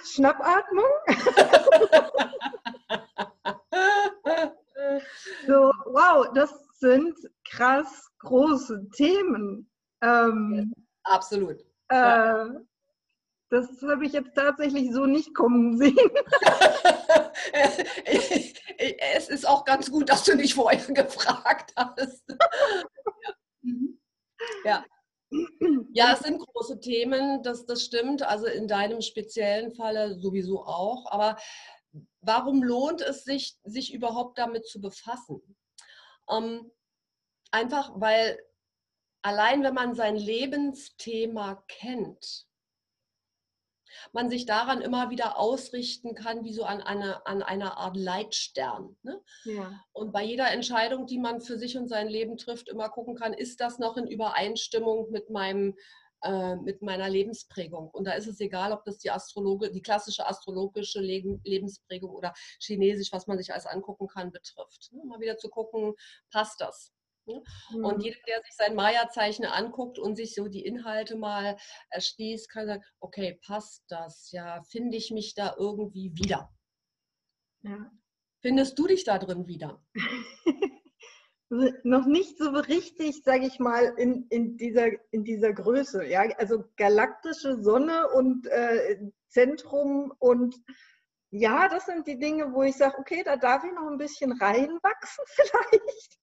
[0.02, 0.90] Schnappatmung.
[5.46, 7.14] so, wow, das sind
[7.48, 9.70] krass große Themen.
[10.02, 10.72] Ähm,
[11.04, 11.60] Absolut.
[11.88, 12.46] Äh,
[13.50, 15.96] das habe ich jetzt tatsächlich so nicht kommen sehen.
[19.14, 22.24] es ist auch ganz gut, dass du nicht vorher gefragt hast.
[22.28, 22.36] ja.
[23.62, 23.98] Mhm.
[24.64, 24.84] ja.
[25.92, 28.22] Ja, es sind große Themen, das, das stimmt.
[28.22, 31.10] Also in deinem speziellen Falle sowieso auch.
[31.10, 31.36] Aber
[32.24, 35.56] warum lohnt es sich, sich überhaupt damit zu befassen?
[36.30, 36.70] Ähm,
[37.50, 38.38] einfach weil
[39.22, 42.46] allein wenn man sein Lebensthema kennt,
[44.12, 48.96] man sich daran immer wieder ausrichten kann, wie so an, eine, an einer Art Leitstern.
[49.02, 49.20] Ne?
[49.44, 49.80] Ja.
[49.92, 53.32] Und bei jeder Entscheidung, die man für sich und sein Leben trifft, immer gucken kann,
[53.32, 55.76] ist das noch in Übereinstimmung mit meinem
[56.24, 57.90] äh, mit meiner Lebensprägung.
[57.90, 63.12] Und da ist es egal, ob das die Astrologe, die klassische astrologische Lebensprägung oder chinesisch,
[63.12, 64.90] was man sich alles angucken kann, betrifft.
[64.92, 65.02] Ne?
[65.04, 65.94] Mal wieder zu gucken,
[66.30, 66.92] passt das?
[67.26, 67.42] Ne?
[67.74, 68.00] Und mhm.
[68.00, 71.56] jeder, der sich sein Maya-Zeichen anguckt und sich so die Inhalte mal
[71.90, 74.30] erschließt, kann sagen, okay, passt das?
[74.30, 76.52] Ja, finde ich mich da irgendwie wieder?
[77.62, 77.90] Ja.
[78.40, 79.82] Findest du dich da drin wieder?
[81.50, 86.04] noch nicht so richtig, sage ich mal, in, in, dieser, in dieser Größe.
[86.04, 86.22] Ja?
[86.38, 90.56] Also galaktische Sonne und äh, Zentrum und
[91.30, 94.32] ja, das sind die Dinge, wo ich sage, okay, da darf ich noch ein bisschen
[94.32, 96.18] reinwachsen vielleicht.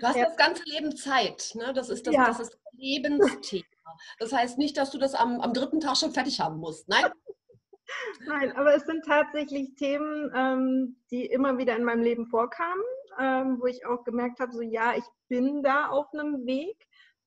[0.00, 0.24] Du hast ja.
[0.24, 1.50] das ganze Leben Zeit.
[1.54, 1.72] Ne?
[1.74, 2.26] Das ist das, ja.
[2.26, 3.64] das ist Lebensthema.
[4.18, 6.88] Das heißt nicht, dass du das am, am dritten Tag schon fertig haben musst.
[6.88, 7.10] Nein.
[8.26, 12.82] Nein, aber es sind tatsächlich Themen, ähm, die immer wieder in meinem Leben vorkamen,
[13.18, 16.76] ähm, wo ich auch gemerkt habe, so ja, ich bin da auf einem Weg.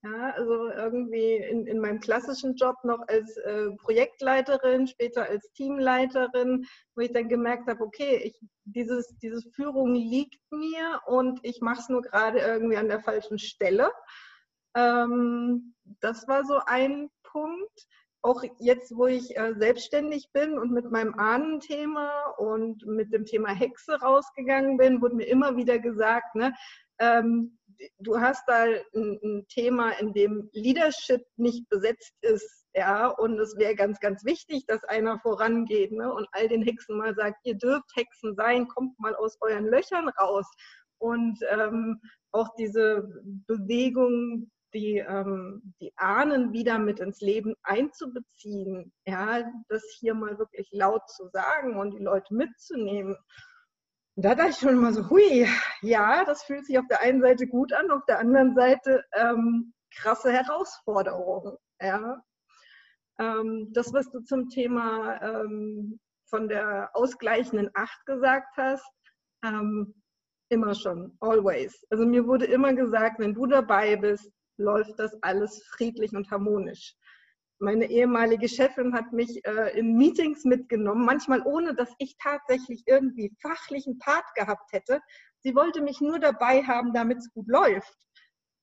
[0.04, 6.67] Ja, also irgendwie in, in meinem klassischen Job noch als äh, Projektleiterin, später als Teamleiterin,
[6.95, 11.80] wo ich dann gemerkt habe, okay, ich, dieses, diese Führung liegt mir und ich mache
[11.80, 13.91] es nur gerade irgendwie an der falschen Stelle.
[14.76, 17.88] Ähm, das war so ein Punkt.
[18.28, 23.54] Auch jetzt, wo ich äh, selbstständig bin und mit meinem Ahnenthema und mit dem Thema
[23.54, 26.54] Hexe rausgegangen bin, wurde mir immer wieder gesagt, ne,
[27.00, 27.58] ähm,
[28.00, 33.56] du hast da ein, ein, Thema, in dem Leadership nicht besetzt ist, ja, und es
[33.56, 37.56] wäre ganz, ganz wichtig, dass einer vorangeht ne, und all den Hexen mal sagt, ihr
[37.56, 40.48] dürft Hexen sein, kommt mal aus euren Löchern raus.
[40.98, 42.02] Und ähm,
[42.34, 43.08] auch diese
[43.48, 50.70] Bewegung, die, ähm, die Ahnen wieder mit ins Leben einzubeziehen, ja, das hier mal wirklich
[50.72, 53.18] laut zu sagen und die Leute mitzunehmen.
[54.16, 55.48] Und da dachte ich schon immer so, hui,
[55.82, 59.74] ja, das fühlt sich auf der einen Seite gut an, auf der anderen Seite ähm,
[59.96, 61.58] krasse Herausforderungen.
[61.82, 62.22] Ja.
[63.20, 68.88] Ähm, das, was du zum Thema ähm, von der ausgleichenden Acht gesagt hast,
[69.44, 69.96] ähm,
[70.50, 71.84] immer schon, always.
[71.90, 76.96] Also mir wurde immer gesagt, wenn du dabei bist, läuft das alles friedlich und harmonisch.
[77.60, 83.36] Meine ehemalige Chefin hat mich äh, in Meetings mitgenommen, manchmal ohne, dass ich tatsächlich irgendwie
[83.41, 85.02] fachlichen Part gehabt hätte.
[85.39, 87.96] Sie wollte mich nur dabei haben, damit es gut läuft.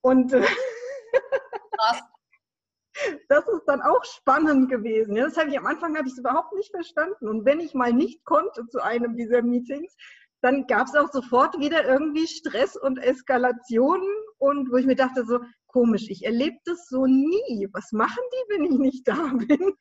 [0.00, 0.42] Und äh,
[3.28, 5.16] das ist dann auch spannend gewesen.
[5.16, 7.28] Ja, das habe ich am Anfang habe ich es überhaupt nicht verstanden.
[7.28, 9.96] Und wenn ich mal nicht konnte zu einem dieser Meetings,
[10.40, 15.24] dann gab es auch sofort wieder irgendwie Stress und Eskalationen und wo ich mir dachte
[15.24, 15.40] so
[15.74, 17.68] komisch, ich erlebe das so nie.
[17.72, 19.76] Was machen die, wenn ich nicht da bin?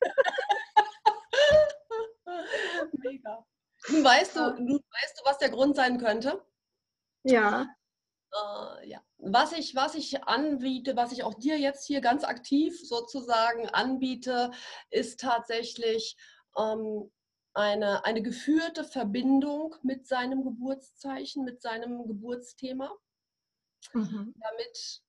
[2.93, 3.45] Mega.
[4.01, 6.43] Weißt du, weißt du, was der Grund sein könnte?
[7.23, 7.67] Ja.
[8.31, 9.03] Äh, ja.
[9.17, 14.49] Was ich, was ich anbiete, was ich auch dir jetzt hier ganz aktiv sozusagen anbiete,
[14.89, 16.17] ist tatsächlich
[16.57, 17.11] ähm,
[17.53, 22.91] eine, eine geführte Verbindung mit seinem Geburtszeichen, mit seinem Geburtsthema,
[23.93, 24.33] mhm.
[24.39, 25.03] damit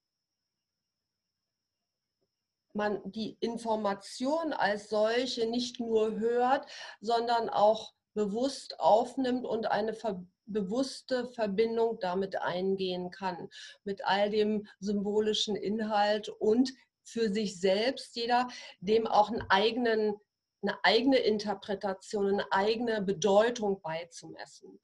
[2.75, 6.67] man die Information als solche nicht nur hört,
[7.01, 13.49] sondern auch bewusst aufnimmt und eine ver bewusste Verbindung damit eingehen kann,
[13.85, 16.71] mit all dem symbolischen Inhalt und
[17.03, 18.49] für sich selbst jeder
[18.81, 20.17] dem auch einen eigenen,
[20.61, 24.81] eine eigene Interpretation, eine eigene Bedeutung beizumessen.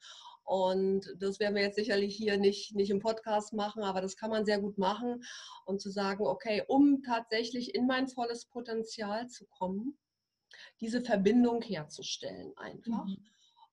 [0.51, 4.31] Und das werden wir jetzt sicherlich hier nicht, nicht im Podcast machen, aber das kann
[4.31, 5.23] man sehr gut machen
[5.65, 9.97] und zu sagen, okay, um tatsächlich in mein volles Potenzial zu kommen,
[10.81, 13.07] diese Verbindung herzustellen einfach.
[13.07, 13.25] Mhm.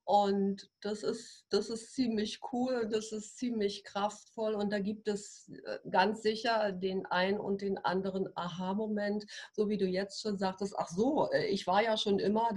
[0.08, 5.52] Und das ist, das ist ziemlich cool, das ist ziemlich kraftvoll und da gibt es
[5.66, 10.76] äh, ganz sicher den einen und den anderen Aha-Moment, so wie du jetzt schon sagtest,
[10.78, 12.52] ach so, äh, ich war ja schon immer,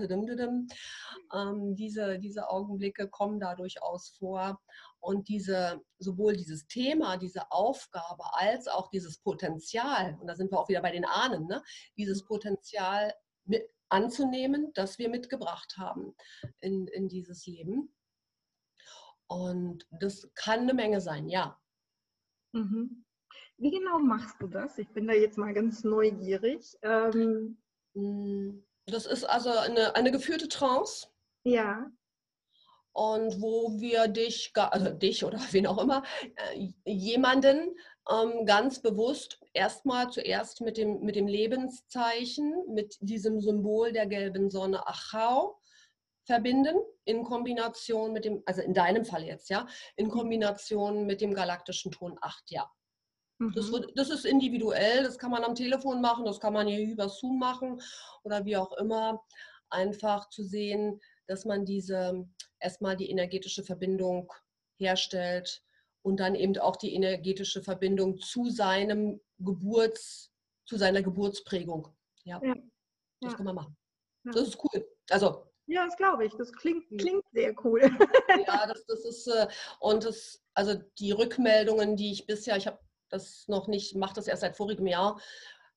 [1.34, 4.60] ähm, diese, diese Augenblicke kommen da durchaus vor
[5.00, 10.60] und diese, sowohl dieses Thema, diese Aufgabe als auch dieses Potenzial, und da sind wir
[10.60, 11.64] auch wieder bei den Ahnen, ne?
[11.96, 13.12] dieses Potenzial
[13.44, 16.14] mit, anzunehmen, das wir mitgebracht haben
[16.60, 17.94] in, in dieses Leben.
[19.28, 21.60] Und das kann eine Menge sein, ja.
[22.52, 23.04] Mhm.
[23.58, 24.78] Wie genau machst du das?
[24.78, 26.76] Ich bin da jetzt mal ganz neugierig.
[26.82, 27.58] Ähm
[27.94, 31.08] hm, das ist also eine, eine geführte Trance.
[31.44, 31.90] Ja.
[32.92, 36.02] Und wo wir dich, also dich oder wen auch immer,
[36.36, 37.76] äh, jemanden
[38.44, 44.86] ganz bewusst erstmal zuerst mit dem, mit dem Lebenszeichen, mit diesem Symbol der gelben Sonne
[44.86, 45.60] Achau
[46.24, 50.10] verbinden, in Kombination mit dem, also in deinem Fall jetzt, ja, in mhm.
[50.10, 52.70] Kombination mit dem galaktischen Ton 8, ja.
[53.54, 53.86] Das, mhm.
[53.94, 57.38] das, ist individuell, das kann man am Telefon machen, das kann man hier über Zoom
[57.38, 57.80] machen
[58.22, 59.24] oder wie auch immer.
[59.70, 64.30] Einfach zu sehen, dass man diese erstmal die energetische Verbindung
[64.78, 65.62] herstellt
[66.02, 70.32] und dann eben auch die energetische Verbindung zu seinem Geburts,
[70.66, 71.88] zu seiner Geburtsprägung.
[72.24, 72.54] Ja, ja.
[73.20, 73.36] das ja.
[73.36, 73.76] kann man machen.
[74.24, 74.32] Ja.
[74.32, 74.86] Das ist cool.
[75.10, 76.34] Also ja, das glaube ich.
[76.34, 77.80] Das klingt, klingt sehr cool.
[78.46, 79.46] ja, das, das ist, äh,
[79.78, 84.26] und das, also die Rückmeldungen, die ich bisher, ich habe das noch nicht, mache das
[84.26, 85.20] erst seit vorigem Jahr,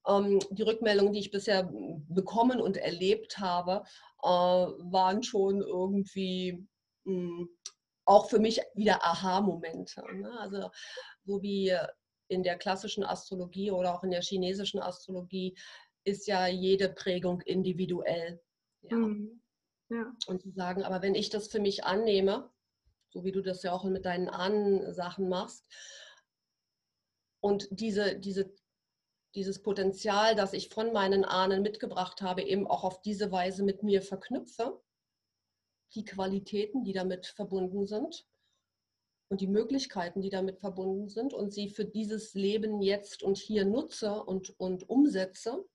[0.07, 1.71] ähm, die Rückmeldungen, die ich bisher
[2.09, 3.83] bekommen und erlebt habe,
[4.23, 6.67] äh, waren schon irgendwie
[7.03, 7.45] mh,
[8.05, 10.03] auch für mich wieder Aha-Momente.
[10.13, 10.39] Ne?
[10.39, 10.71] Also
[11.23, 11.75] so wie
[12.27, 15.55] in der klassischen Astrologie oder auch in der chinesischen Astrologie
[16.03, 18.41] ist ja jede Prägung individuell.
[18.81, 18.97] Ja.
[18.97, 19.41] Mhm.
[19.89, 20.11] Ja.
[20.27, 22.49] Und zu sagen, aber wenn ich das für mich annehme,
[23.09, 25.67] so wie du das ja auch mit deinen Ahnen-Sachen machst,
[27.41, 28.53] und diese, diese,
[29.35, 33.83] dieses Potenzial, das ich von meinen Ahnen mitgebracht habe, eben auch auf diese Weise mit
[33.83, 34.81] mir verknüpfe,
[35.95, 38.25] die Qualitäten, die damit verbunden sind
[39.29, 43.65] und die Möglichkeiten, die damit verbunden sind und sie für dieses Leben jetzt und hier
[43.65, 45.65] nutze und, und umsetze.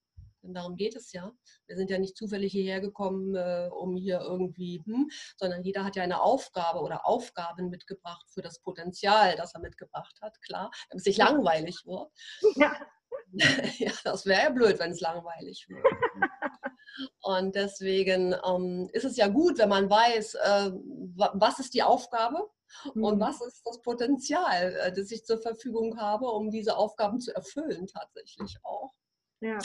[0.41, 1.33] Denn darum geht es ja.
[1.67, 5.97] Wir sind ja nicht zufällig hierher gekommen, äh, um hier irgendwie, hm, sondern jeder hat
[5.97, 11.01] ja eine Aufgabe oder Aufgaben mitgebracht für das Potenzial, das er mitgebracht hat, klar, damit
[11.01, 12.09] es nicht langweilig wird.
[12.55, 12.75] Ja.
[13.77, 15.85] ja, das wäre ja blöd, wenn es langweilig wird.
[17.21, 20.71] Und deswegen ähm, ist es ja gut, wenn man weiß, äh,
[21.15, 22.49] was ist die Aufgabe
[22.93, 23.03] mhm.
[23.03, 27.33] und was ist das Potenzial, äh, das ich zur Verfügung habe, um diese Aufgaben zu
[27.35, 28.93] erfüllen tatsächlich auch.
[29.41, 29.59] Ja.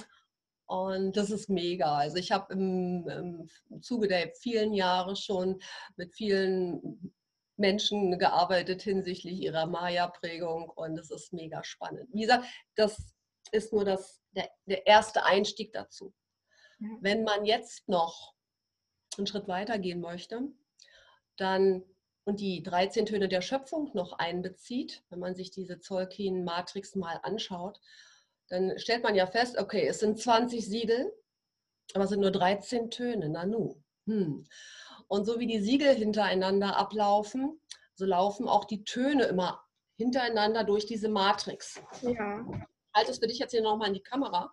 [0.66, 1.98] Und das ist mega.
[1.98, 5.60] Also ich habe im, im Zuge der vielen Jahre schon
[5.96, 7.12] mit vielen
[7.56, 12.08] Menschen gearbeitet hinsichtlich ihrer Maya-Prägung und es ist mega spannend.
[12.12, 13.14] Wie gesagt, das
[13.52, 16.12] ist nur das, der, der erste Einstieg dazu.
[17.00, 18.35] Wenn man jetzt noch
[19.16, 20.42] einen Schritt weiter gehen möchte,
[21.37, 21.85] dann
[22.25, 27.81] und die 13 Töne der Schöpfung noch einbezieht, wenn man sich diese Zolkin-Matrix mal anschaut,
[28.48, 31.12] dann stellt man ja fest, okay, es sind 20 Siegel,
[31.92, 33.77] aber es sind nur 13 Töne, Nanu.
[34.06, 34.46] Hm.
[35.08, 37.60] Und so wie die Siegel hintereinander ablaufen,
[37.94, 39.62] so laufen auch die Töne immer
[39.96, 41.81] hintereinander durch diese Matrix.
[42.02, 42.44] Ja.
[42.94, 44.52] Halt es für dich jetzt hier nochmal in die Kamera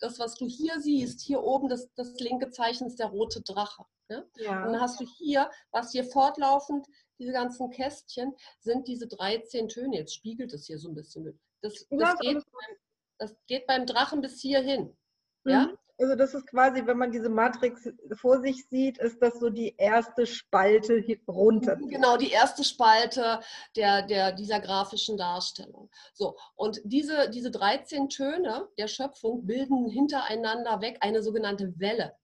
[0.00, 3.84] das, was du hier siehst, hier oben, das, das linke Zeichen ist der rote Drache.
[4.08, 4.26] Ne?
[4.36, 4.64] Ja.
[4.64, 6.86] Und dann hast du hier, was hier fortlaufend,
[7.18, 9.96] diese ganzen Kästchen, sind diese 13 Töne.
[9.96, 11.38] Jetzt spiegelt es hier so ein bisschen mit.
[11.62, 12.76] Das, das, ja, geht, beim,
[13.18, 14.96] das geht beim Drachen bis hierhin.
[15.44, 15.50] Mhm.
[15.50, 15.72] Ja?
[16.00, 19.74] Also das ist quasi, wenn man diese Matrix vor sich sieht, ist das so die
[19.76, 21.76] erste Spalte runter.
[21.76, 23.40] Genau, die erste Spalte
[23.74, 25.90] der, der, dieser grafischen Darstellung.
[26.14, 32.14] So, und diese, diese 13 Töne der Schöpfung bilden hintereinander weg eine sogenannte Welle.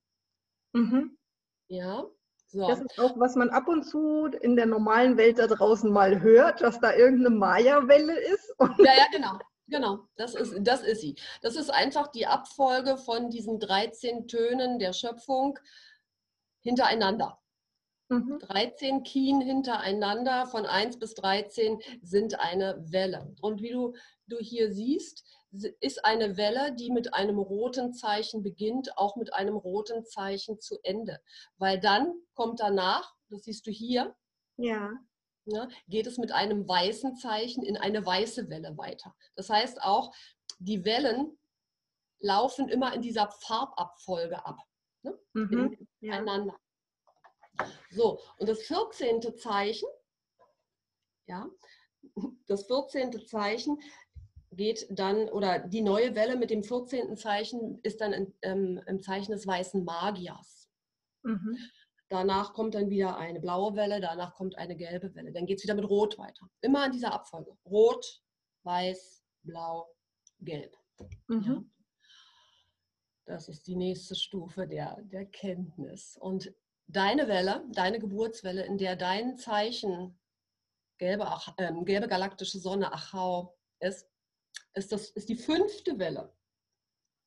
[0.73, 1.19] Mhm.
[1.67, 2.05] Ja.
[2.47, 2.69] So.
[2.69, 6.21] Das ist auch, was man ab und zu in der normalen Welt da draußen mal
[6.21, 8.55] hört, dass da irgendeine Maya-Welle ist.
[8.61, 9.41] ja, ja, genau.
[9.75, 11.17] Genau, das ist, das ist sie.
[11.43, 15.59] Das ist einfach die Abfolge von diesen 13 Tönen der Schöpfung
[16.61, 17.43] hintereinander.
[18.09, 18.39] Mhm.
[18.39, 23.35] 13 Kien hintereinander von 1 bis 13 sind eine Welle.
[23.41, 23.95] Und wie du,
[24.29, 25.25] du hier siehst,
[25.81, 30.79] ist eine Welle, die mit einem roten Zeichen beginnt, auch mit einem roten Zeichen zu
[30.85, 31.19] Ende.
[31.57, 34.15] Weil dann kommt danach, das siehst du hier,
[34.57, 34.93] ja
[35.47, 39.15] ne, geht es mit einem weißen Zeichen in eine weiße Welle weiter.
[39.37, 40.15] Das heißt auch,
[40.59, 41.39] die Wellen
[42.21, 44.59] laufen immer in dieser Farbabfolge ab.
[45.03, 45.89] Ne, mhm.
[46.01, 46.25] Ja.
[47.91, 49.37] So, und das 14.
[49.37, 49.89] Zeichen,
[51.27, 51.49] ja,
[52.47, 53.27] das 14.
[53.27, 53.79] Zeichen
[54.51, 57.17] geht dann, oder die neue Welle mit dem 14.
[57.17, 60.69] Zeichen ist dann in, ähm, im Zeichen des weißen Magiers.
[61.23, 61.59] Mhm.
[62.09, 65.33] Danach kommt dann wieder eine blaue Welle, danach kommt eine gelbe Welle.
[65.33, 66.49] Dann geht es wieder mit Rot weiter.
[66.61, 67.57] Immer in dieser Abfolge.
[67.65, 68.23] Rot,
[68.63, 69.89] Weiß, Blau,
[70.41, 70.77] Gelb.
[71.29, 71.43] Mhm.
[71.45, 71.65] Ja.
[73.27, 76.17] Das ist die nächste Stufe der, der Kenntnis.
[76.19, 76.55] Und
[76.87, 80.19] deine Welle, deine Geburtswelle, in der dein Zeichen
[80.99, 81.27] gelbe,
[81.57, 84.09] äh, gelbe galaktische Sonne Achau ist,
[84.75, 86.33] ist, das, ist die fünfte Welle.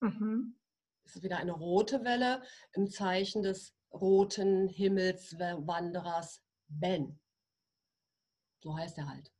[0.01, 0.55] Mhm.
[1.03, 7.19] Es ist wieder eine rote Welle im Zeichen des roten Himmelswanderers Ben.
[8.63, 9.31] So heißt er halt.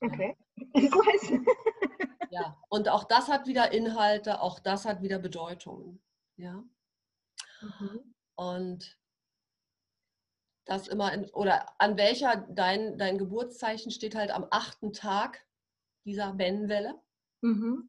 [0.00, 0.36] Okay.
[0.74, 1.40] So heißt er.
[2.30, 6.02] Ja, und auch das hat wieder Inhalte, auch das hat wieder Bedeutungen.
[6.36, 6.64] Ja.
[7.60, 8.14] Mhm.
[8.36, 8.98] Und
[10.66, 15.46] das immer in, oder an welcher dein, dein Geburtszeichen steht halt am achten Tag
[16.04, 17.00] dieser Ben-Welle.
[17.42, 17.88] Mhm.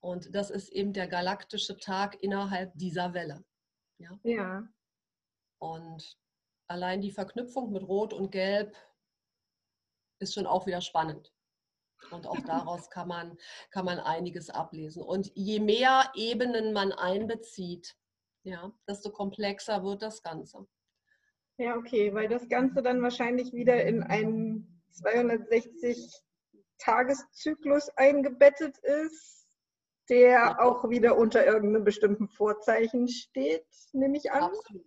[0.00, 3.44] Und das ist eben der galaktische Tag innerhalb dieser Welle.
[3.98, 4.18] Ja.
[4.22, 4.68] ja.
[5.58, 6.16] Und
[6.68, 8.76] allein die Verknüpfung mit Rot und Gelb
[10.20, 11.32] ist schon auch wieder spannend.
[12.10, 13.36] Und auch daraus kann man,
[13.70, 15.02] kann man einiges ablesen.
[15.02, 17.96] Und je mehr Ebenen man einbezieht,
[18.44, 20.66] ja, desto komplexer wird das Ganze.
[21.58, 29.48] Ja, okay, weil das Ganze dann wahrscheinlich wieder in einen 260-Tageszyklus eingebettet ist,
[30.08, 30.58] der ja.
[30.60, 34.44] auch wieder unter irgendeinem bestimmten Vorzeichen steht, nehme ich an.
[34.44, 34.86] Absolut.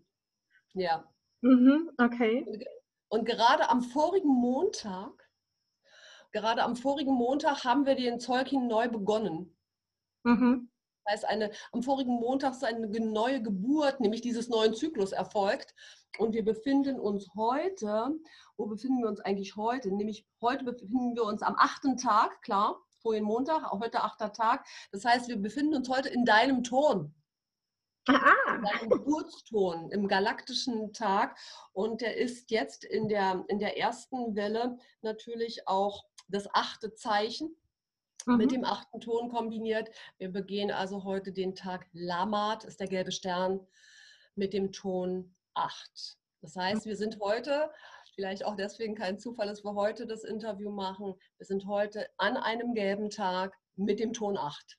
[0.74, 1.04] Ja.
[1.42, 2.46] Mhm, okay.
[3.10, 5.30] Und gerade am vorigen Montag,
[6.32, 9.58] gerade am vorigen Montag haben wir den Zeugin neu begonnen.
[10.24, 10.70] Mhm.
[11.04, 15.74] Das heißt, eine, am vorigen Montag ist eine neue Geburt, nämlich dieses neuen Zyklus erfolgt.
[16.20, 18.12] Und wir befinden uns heute,
[18.58, 19.92] wo befinden wir uns eigentlich heute?
[19.92, 24.66] Nämlich heute befinden wir uns am achten Tag, klar, vorhin Montag, auch heute achter Tag.
[24.92, 27.16] Das heißt, wir befinden uns heute in deinem Ton.
[28.08, 28.60] Ah.
[28.64, 31.38] Seinen Geburtston im galaktischen Tag.
[31.74, 37.56] Und der ist jetzt in der, in der ersten Welle natürlich auch das achte Zeichen
[38.26, 38.38] mhm.
[38.38, 39.90] mit dem achten Ton kombiniert.
[40.18, 43.66] Wir begehen also heute den Tag Lamat, ist der gelbe Stern,
[44.36, 46.18] mit dem Ton 8.
[46.42, 47.70] Das heißt, wir sind heute,
[48.16, 52.38] vielleicht auch deswegen kein Zufall, dass wir heute das Interview machen, wir sind heute an
[52.38, 54.78] einem gelben Tag mit dem Ton 8.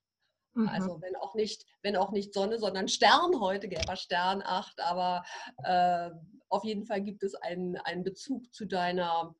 [0.54, 0.68] Mhm.
[0.68, 5.24] Also wenn auch nicht, wenn auch nicht Sonne, sondern Stern heute, gelber Stern 8, aber
[5.64, 6.10] äh,
[6.48, 9.34] auf jeden Fall gibt es einen, einen Bezug zu deiner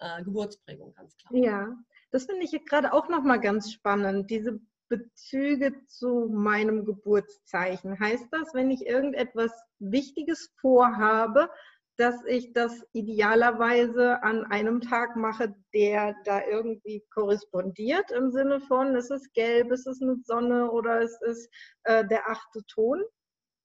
[0.00, 1.34] äh, Geburtsprägung, ganz klar.
[1.34, 1.76] Ja,
[2.10, 8.00] das finde ich gerade auch nochmal ganz spannend, diese Bezüge zu meinem Geburtszeichen.
[8.00, 11.50] Heißt das, wenn ich irgendetwas Wichtiges vorhabe,
[11.98, 18.94] dass ich das idealerweise an einem Tag mache, der da irgendwie korrespondiert im Sinne von,
[18.94, 21.50] es ist gelb, es ist eine Sonne oder es ist
[21.82, 23.02] äh, der achte Ton?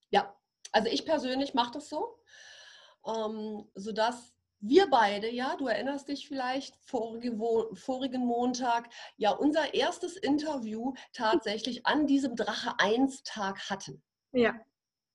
[0.09, 0.35] Ja,
[0.71, 2.17] also ich persönlich mache das so,
[3.05, 7.37] ähm, sodass wir beide, ja, du erinnerst dich vielleicht, vorige,
[7.73, 14.01] vorigen Montag, ja, unser erstes Interview tatsächlich an diesem Drache 1 Tag hatten.
[14.31, 14.55] Ja.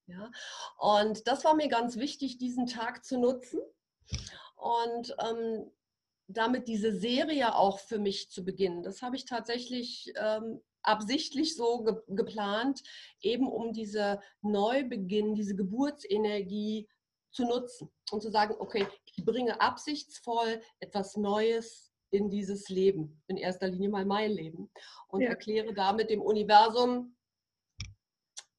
[0.09, 0.31] Ja?
[0.79, 3.61] Und das war mir ganz wichtig, diesen Tag zu nutzen
[4.57, 5.71] und ähm,
[6.27, 8.83] damit diese Serie auch für mich zu beginnen.
[8.83, 12.83] Das habe ich tatsächlich ähm, absichtlich so ge geplant,
[13.21, 16.89] eben um diese Neubeginn, diese Geburtsenergie
[17.31, 23.37] zu nutzen und zu sagen, okay, ich bringe absichtsvoll etwas Neues in dieses Leben, in
[23.37, 24.71] erster Linie mal mein Leben
[25.09, 25.29] und ja.
[25.29, 27.18] erkläre damit dem Universum,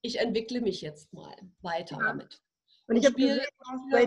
[0.02, 2.04] ich entwickle mich jetzt mal weiter ja.
[2.04, 2.42] damit.
[2.88, 3.46] Und, ich spiele,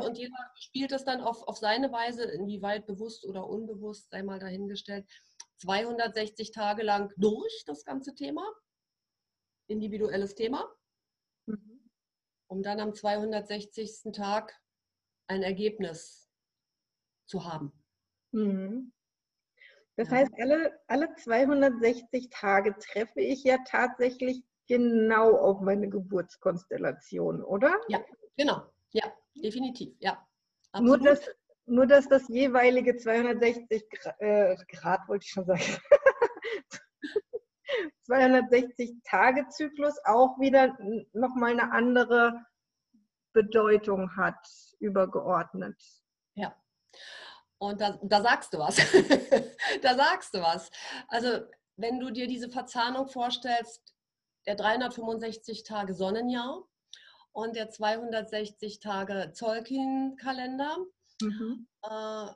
[0.05, 4.41] und jeder spielt es dann auf, auf seine Weise, inwieweit bewusst oder unbewusst, sei mal
[4.41, 5.09] dahingestellt,
[5.59, 8.45] 260 Tage lang durch das ganze Thema,
[9.69, 10.69] individuelles Thema,
[11.47, 11.89] mhm.
[12.49, 14.13] um dann am 260.
[14.13, 14.53] Tag
[15.29, 16.29] ein Ergebnis
[17.27, 17.73] zu haben.
[18.33, 18.93] Mhm.
[19.97, 20.17] Das ja.
[20.17, 27.81] heißt, alle, alle 260 Tage treffe ich ja tatsächlich genau auf meine Geburtskonstellation, oder?
[27.89, 28.01] Ja,
[28.37, 28.63] genau.
[28.93, 29.05] Ja,
[29.35, 29.95] definitiv.
[30.01, 30.27] Ja.
[30.81, 31.29] Nur dass,
[31.67, 35.63] nur, dass das jeweilige 260 Grad, äh, Grad wollte ich schon sagen,
[38.03, 40.77] 260 Tage Zyklus auch wieder
[41.13, 42.45] nochmal eine andere
[43.33, 44.47] Bedeutung hat,
[44.81, 45.81] übergeordnet.
[46.35, 46.55] Ja.
[47.59, 48.77] Und da, da sagst du was.
[49.83, 50.71] da sagst du was.
[51.09, 51.47] Also,
[51.77, 53.92] wenn du dir diese Verzahnung vorstellst,
[54.47, 56.67] der 365 Tage Sonnenjahr
[57.33, 60.79] und der 260 Tage Zolkin-Kalender,
[61.21, 61.67] mhm.
[61.83, 62.27] äh,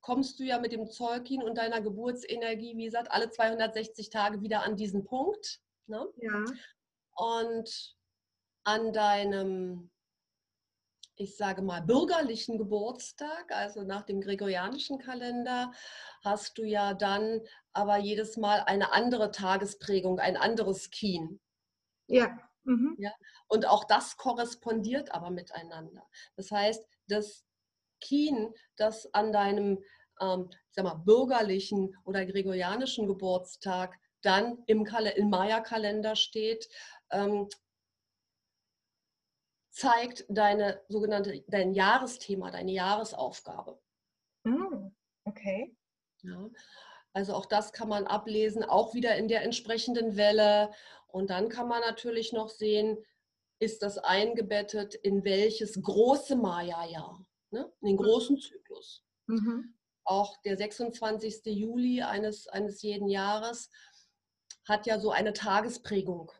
[0.00, 4.62] kommst du ja mit dem Zolkin und deiner Geburtsenergie, wie gesagt, alle 260 Tage wieder
[4.64, 5.60] an diesen Punkt.
[5.86, 6.06] Ne?
[6.16, 6.44] Ja.
[7.16, 7.96] Und
[8.64, 9.90] an deinem
[11.20, 15.70] ich sage mal, bürgerlichen Geburtstag, also nach dem gregorianischen Kalender,
[16.24, 17.42] hast du ja dann
[17.72, 21.40] aber jedes Mal eine andere Tagesprägung, ein anderes Kien.
[22.06, 22.38] Ja.
[22.64, 22.96] Mhm.
[22.98, 23.12] ja.
[23.48, 26.06] Und auch das korrespondiert aber miteinander.
[26.36, 27.44] Das heißt, das
[28.00, 29.82] Kien, das an deinem
[30.20, 36.68] ähm, sag mal, bürgerlichen oder gregorianischen Geburtstag dann im, im Maya-Kalender steht,
[37.10, 37.48] ähm,
[39.70, 43.80] zeigt deine sogenannte, dein Jahresthema, deine Jahresaufgabe.
[44.44, 44.90] Mm,
[45.24, 45.74] okay.
[46.22, 46.50] Ja,
[47.12, 50.70] also auch das kann man ablesen, auch wieder in der entsprechenden Welle.
[51.08, 52.98] Und dann kann man natürlich noch sehen,
[53.58, 57.72] ist das eingebettet in welches große Maya-Jahr, ne?
[57.80, 58.02] in den mhm.
[58.02, 59.04] großen Zyklus.
[59.26, 59.74] Mhm.
[60.04, 61.42] Auch der 26.
[61.46, 63.70] Juli eines, eines jeden Jahres
[64.66, 66.32] hat ja so eine Tagesprägung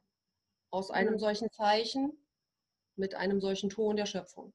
[0.70, 1.18] aus einem mhm.
[1.18, 2.12] solchen Zeichen
[2.96, 4.54] mit einem solchen Ton der Schöpfung.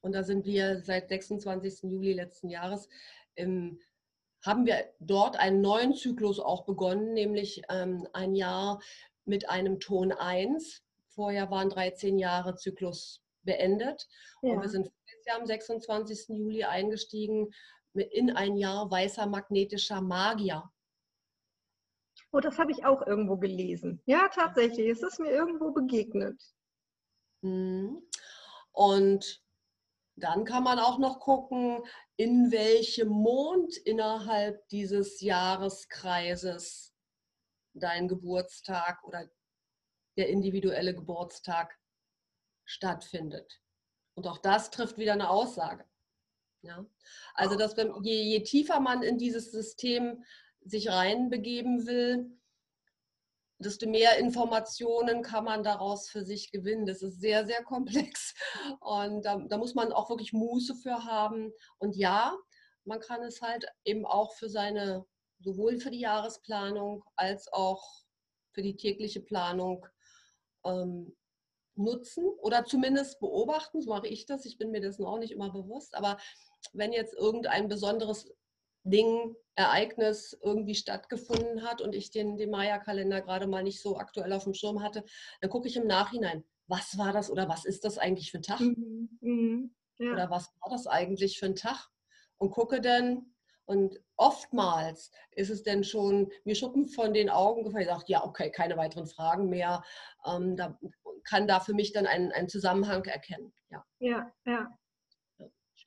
[0.00, 1.84] Und da sind wir seit 26.
[1.84, 2.88] Juli letzten Jahres,
[3.36, 3.80] im,
[4.44, 8.80] haben wir dort einen neuen Zyklus auch begonnen, nämlich ähm, ein Jahr
[9.24, 10.82] mit einem Ton 1.
[11.08, 14.06] Vorher waren 13 Jahre Zyklus beendet.
[14.42, 14.52] Ja.
[14.52, 14.90] Und wir sind
[15.26, 16.28] Jahr am 26.
[16.28, 17.50] Juli eingestiegen
[17.94, 20.70] in ein Jahr weißer magnetischer Magier.
[22.32, 24.02] Oh, das habe ich auch irgendwo gelesen.
[24.06, 24.88] Ja, tatsächlich.
[24.88, 26.42] Es ist mir irgendwo begegnet.
[27.42, 28.02] Mhm.
[28.72, 29.43] Und
[30.16, 31.82] dann kann man auch noch gucken,
[32.16, 36.94] in welchem Mond innerhalb dieses Jahreskreises
[37.74, 39.28] dein Geburtstag oder
[40.16, 41.76] der individuelle Geburtstag
[42.64, 43.60] stattfindet.
[44.14, 45.84] Und auch das trifft wieder eine Aussage.
[46.62, 46.86] Ja?
[47.34, 50.24] Also, dass je, je tiefer man in dieses System
[50.60, 52.38] sich reinbegeben will,
[53.64, 56.86] desto mehr Informationen kann man daraus für sich gewinnen.
[56.86, 58.34] Das ist sehr, sehr komplex
[58.80, 61.52] und da, da, muss man auch wirklich Muße für haben.
[61.78, 62.36] Und ja,
[62.84, 65.06] man kann es halt eben auch für seine,
[65.40, 67.82] sowohl für die Jahresplanung als auch
[68.52, 69.86] für die tägliche Planung
[70.64, 71.16] ähm,
[71.76, 73.80] nutzen oder zumindest beobachten.
[73.80, 74.44] So mache ich das.
[74.44, 75.94] Ich bin mir dessen auch nicht immer bewusst.
[75.94, 76.18] Aber
[76.72, 78.30] wenn jetzt irgendein besonderes
[78.84, 84.32] Ding, Ereignis irgendwie stattgefunden hat und ich den, den Maya-Kalender gerade mal nicht so aktuell
[84.32, 85.04] auf dem Schirm hatte,
[85.40, 88.42] dann gucke ich im Nachhinein, was war das oder was ist das eigentlich für ein
[88.42, 88.60] Tag?
[88.60, 89.18] Mhm.
[89.20, 89.74] Mhm.
[89.98, 90.12] Ja.
[90.12, 91.88] Oder was war das eigentlich für ein Tag?
[92.38, 93.34] Und gucke dann,
[93.66, 97.84] und oftmals ist es dann schon mir Schuppen von den Augen gefallen.
[97.84, 99.82] Ich sage, ja, okay, keine weiteren Fragen mehr.
[100.26, 100.78] Ähm, da
[101.24, 103.52] kann da für mich dann einen, einen Zusammenhang erkennen.
[103.70, 104.32] Ja, ja.
[104.44, 104.78] ja.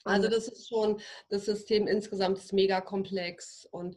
[0.07, 0.99] Also das ist schon,
[1.29, 3.95] das System insgesamt ist mega komplex und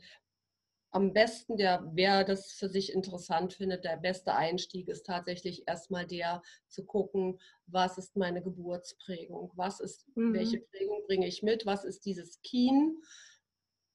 [0.92, 6.04] am besten, der, wer das für sich interessant findet, der beste Einstieg ist tatsächlich erstmal
[6.06, 10.34] der zu gucken, was ist meine Geburtsprägung, was ist, mhm.
[10.34, 13.00] welche Prägung bringe ich mit, was ist dieses Kien,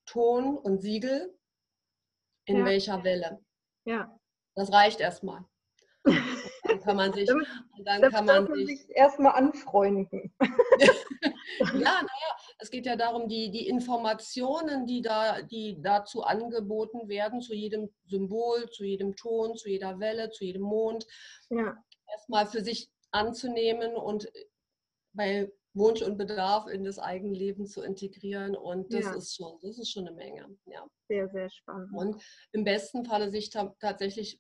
[0.06, 1.38] Ton und Siegel,
[2.46, 2.66] in ja.
[2.66, 3.44] welcher Welle.
[3.86, 4.18] Ja.
[4.56, 5.44] Das reicht erstmal.
[6.86, 7.48] Dann kann man sich, damit,
[7.84, 10.34] dann kann man sich, sich erstmal anfreunden.
[11.60, 17.42] ja, naja, es geht ja darum, die, die Informationen, die, da, die dazu angeboten werden,
[17.42, 21.06] zu jedem Symbol, zu jedem Ton, zu jeder Welle, zu jedem Mond,
[21.50, 21.76] ja.
[22.12, 24.32] erstmal für sich anzunehmen und
[25.14, 28.56] bei Wunsch und Bedarf in das eigene Leben zu integrieren.
[28.56, 29.16] Und das Ja.
[29.16, 30.48] ist schon, das ist schon eine Menge.
[30.66, 30.88] Ja.
[31.08, 31.92] Sehr, sehr spannend.
[31.94, 32.24] Und
[32.54, 34.40] im besten Falle sich ta tatsächlich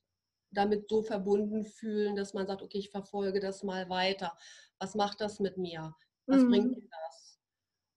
[0.56, 4.36] damit so verbunden fühlen, dass man sagt, okay, ich verfolge das mal weiter.
[4.80, 5.96] Was macht das mit mir?
[6.28, 6.50] Was Mhm.
[6.50, 7.40] bringt mir das?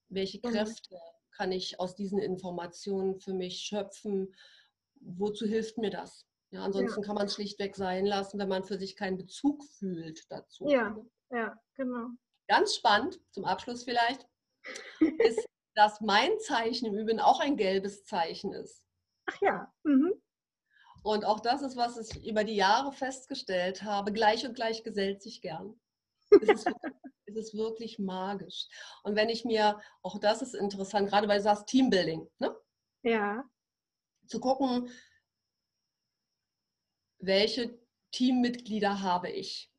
[0.08, 0.54] Welche Genau.
[0.54, 0.96] Kräfte
[1.30, 4.34] kann ich aus diesen Informationen für mich schöpfen?
[5.00, 6.26] Wozu hilft mir das?
[6.50, 10.30] Ja, ansonsten kann man es schlichtweg sein lassen, wenn man für sich keinen Bezug fühlt
[10.30, 10.66] dazu.
[10.68, 10.96] Ja.
[11.30, 12.08] Ja, genau.
[12.48, 14.26] Ganz spannend, zum Abschluss vielleicht,
[15.20, 18.82] ist, dass mein Zeichen im Übrigen auch ein gelbes Zeichen ist.
[19.26, 19.72] Ach ja.
[19.84, 20.14] Mhm.
[21.08, 24.12] Und auch das ist, was ich über die Jahre festgestellt habe.
[24.12, 25.80] Gleich und gleich gesellt sich gern.
[26.30, 26.92] Es ist, wirklich-
[27.24, 28.66] es ist wirklich magisch.
[29.04, 32.54] Und wenn ich mir, auch das ist interessant, gerade weil du sagst Teambuilding, ne?
[33.04, 33.42] Ja.
[34.26, 34.90] zu gucken,
[37.20, 37.78] welche
[38.10, 39.72] Teammitglieder habe ich.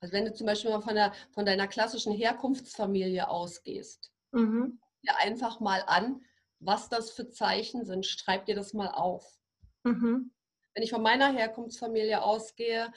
[0.00, 4.80] Also wenn du zum Beispiel mal von, der, von deiner klassischen Herkunftsfamilie ausgehst, Mhm.
[5.02, 6.24] dir einfach mal an,
[6.60, 8.06] was das für Zeichen sind.
[8.06, 9.38] Schreib dir das mal auf.
[9.84, 10.32] Mhm.
[10.74, 12.92] Wenn ich von meiner Herkunftsfamilie ausgehe,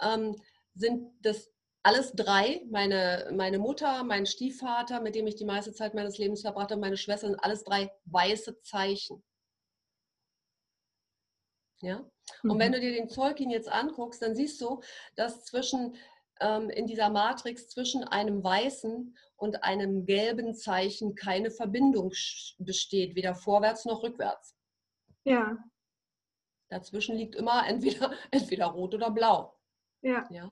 [0.00, 0.36] ähm,
[0.74, 1.50] sind das
[1.82, 6.40] alles drei, meine, meine Mutter, mein Stiefvater, mit dem ich die meiste Zeit meines Lebens
[6.42, 9.22] verbracht habe, meine Schwester, sind alles drei weiße Zeichen.
[11.80, 12.04] Ja?
[12.42, 12.74] Und wenn Mhm.
[12.74, 14.82] du dir den Zeugin jetzt anguckst, dann siehst du,
[15.14, 15.96] dass zwischen
[16.40, 22.12] in dieser Matrix zwischen einem weißen und einem gelben Zeichen keine Verbindung
[22.58, 24.54] besteht, weder vorwärts noch rückwärts.
[25.24, 25.56] Ja.
[26.68, 29.58] Dazwischen liegt immer entweder, entweder rot oder blau.
[30.02, 30.50] Ja.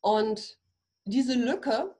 [0.00, 0.58] Und
[1.04, 1.96] diese Lücke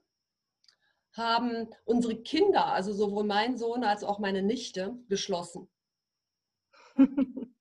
[1.12, 5.68] haben unsere Kinder, also sowohl mein Sohn als auch meine Nichte, geschlossen.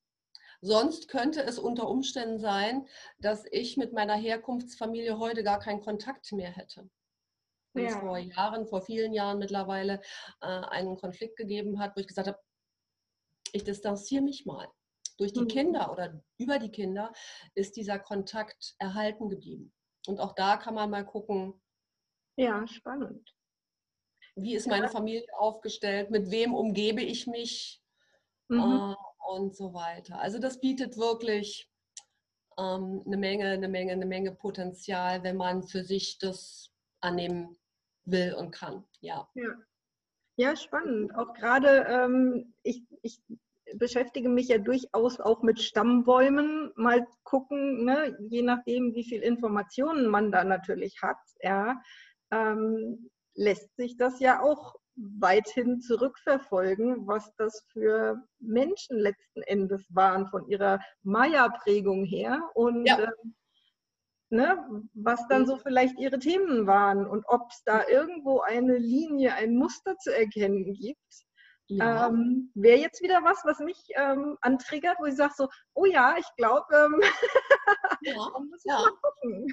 [0.67, 2.87] Sonst könnte es unter Umständen sein,
[3.19, 6.89] dass ich mit meiner Herkunftsfamilie heute gar keinen Kontakt mehr hätte.
[7.73, 7.99] Wenn es Ja.
[7.99, 9.99] vor Jahren, vor vielen Jahren mittlerweile
[10.39, 12.39] äh, einen Konflikt gegeben hat, wo ich gesagt habe,
[13.51, 14.69] ich distanziere mich mal.
[15.17, 15.47] Durch die Mhm.
[15.49, 17.11] Kinder oder über die Kinder
[17.55, 19.73] ist dieser Kontakt erhalten geblieben.
[20.07, 21.61] Und auch da kann man mal gucken,
[22.37, 23.35] Ja, spannend.
[24.35, 27.81] wie ist meine Familie aufgestellt, mit wem umgebe ich mich
[28.47, 28.61] Mhm.
[28.91, 28.95] äh,
[29.27, 30.19] und so weiter.
[30.19, 31.69] Also das bietet wirklich
[32.57, 36.71] ähm, eine Menge, eine Menge, eine Menge Potenzial, wenn man für sich das
[37.01, 37.57] annehmen
[38.05, 38.83] will und kann.
[39.01, 39.27] Ja.
[39.35, 39.53] Ja.
[40.35, 41.15] Ja, spannend.
[41.15, 43.21] Auch gerade, ähm, ich, ich
[43.75, 46.71] beschäftige mich ja durchaus auch mit Stammbäumen.
[46.75, 51.79] Mal gucken, ne, je nachdem, wie viel Informationen man da natürlich hat, ja,
[52.31, 60.27] ähm, lässt sich das ja auch weithin zurückverfolgen, was das für Menschen letzten Endes waren
[60.27, 62.99] von ihrer Maya-Prägung her und Ja.
[62.99, 63.35] ähm,
[64.29, 65.47] ne, was dann Mhm.
[65.47, 70.15] so vielleicht ihre Themen waren und ob es da irgendwo eine Linie, ein Muster zu
[70.15, 70.99] erkennen gibt.
[71.67, 72.07] Ja.
[72.07, 76.15] Ähm, Wäre jetzt wieder was, was mich ähm, antriggert, wo ich sage so, oh ja,
[76.17, 77.01] ich glaube, ähm,
[78.01, 78.13] ja.
[78.13, 78.79] da muss ich Ja.
[78.79, 79.47] mal gucken.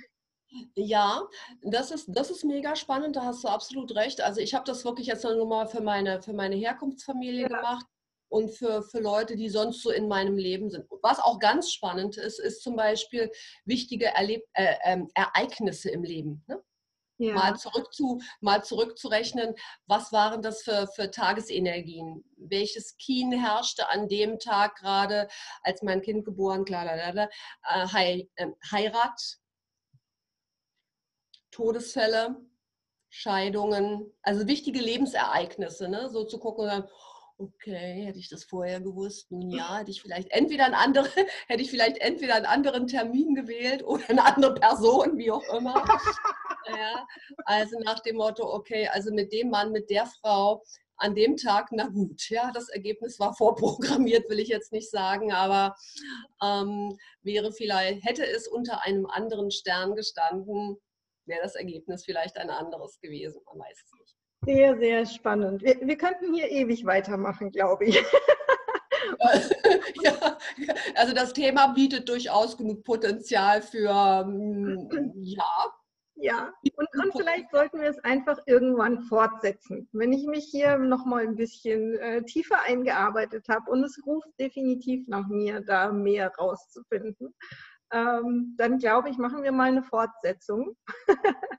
[0.74, 1.22] Ja,
[1.62, 4.20] das ist, das ist mega spannend, da hast du absolut recht.
[4.20, 7.48] Also ich habe das wirklich jetzt nur mal für meine, für meine Herkunftsfamilie Ja.
[7.48, 7.86] gemacht
[8.28, 10.86] und für, für Leute, die sonst so in meinem Leben sind.
[11.03, 13.30] Was auch ganz spannend ist, ist zum Beispiel
[13.64, 16.44] wichtige Erleb äh, ähm, Ereignisse im Leben.
[16.48, 16.62] Ne?
[17.18, 19.55] Ja, Mal, zurück zu, mal zurückzurechnen,
[19.86, 22.24] was waren das für, für Tagesenergien?
[22.38, 25.28] Welches Kien herrschte an dem Tag gerade,
[25.62, 29.38] als mein Kind geboren, klar, äh, ähm, Heirat,
[31.51, 32.36] Todesfälle,
[33.09, 36.09] Scheidungen, also wichtige Lebensereignisse, ne?
[36.11, 36.88] so zu gucken und dann,
[37.38, 41.11] okay, hätte ich das vorher gewusst, nun ja, hätte ich vielleicht entweder einen anderen,
[41.48, 45.84] hätte ich vielleicht entweder einen anderen Termin gewählt oder eine andere Person, wie auch immer.
[46.68, 47.07] ja,
[47.44, 50.62] also nach dem Motto, okay, also mit dem Mann, mit der Frau,
[51.01, 55.32] an dem Tag, na gut, ja, das Ergebnis war vorprogrammiert, will ich jetzt nicht sagen,
[55.32, 55.74] aber
[56.42, 60.76] ähm, wäre vielleicht, hätte es unter einem anderen Stern gestanden,
[61.31, 63.41] wäre das Ergebnis vielleicht ein anderes gewesen.
[63.47, 64.16] Man weiß es nicht.
[64.45, 65.62] sehr, sehr spannend.
[65.62, 67.97] Wir, wir könnten hier ewig weitermachen, glaube ich.
[70.03, 70.39] ja,
[70.95, 75.74] also das Thema bietet durchaus genug Potenzial für ähm, ja.
[76.22, 79.89] Ja, und, und vielleicht sollten wir es einfach irgendwann fortsetzen.
[79.93, 85.09] Wenn ich mich hier nochmal ein bisschen äh, tiefer eingearbeitet habe und es ruft definitiv
[85.09, 87.35] nach mir, da mehr rauszufinden,
[87.93, 90.76] ähm, dann glaube ich, machen wir mal eine Fortsetzung.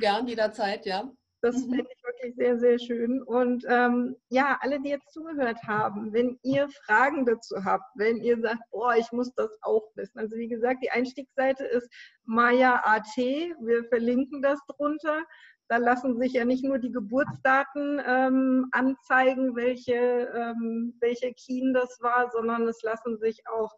[0.00, 1.10] Gern, jederzeit, ja.
[1.42, 1.74] Das mhm.
[1.74, 3.20] finde ich wirklich sehr, sehr schön.
[3.22, 8.40] Und ähm, ja, alle, die jetzt zugehört haben, wenn ihr Fragen dazu habt, wenn ihr
[8.40, 10.18] sagt, boah, ich muss das auch wissen.
[10.20, 11.88] Also wie gesagt, die Einstiegsseite ist
[12.24, 13.16] Maya.at.
[13.16, 15.24] Wir verlinken das drunter.
[15.68, 21.98] Da lassen sich ja nicht nur die Geburtsdaten ähm, anzeigen, welche, ähm, welche Kien das
[22.00, 23.72] war, sondern es lassen sich auch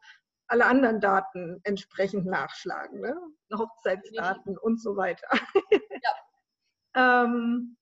[0.47, 3.16] alle anderen Daten entsprechend nachschlagen, ne?
[3.55, 5.28] Hochzeitsdaten und so weiter.
[5.70, 6.11] Ja.
[7.24, 7.76] ähm,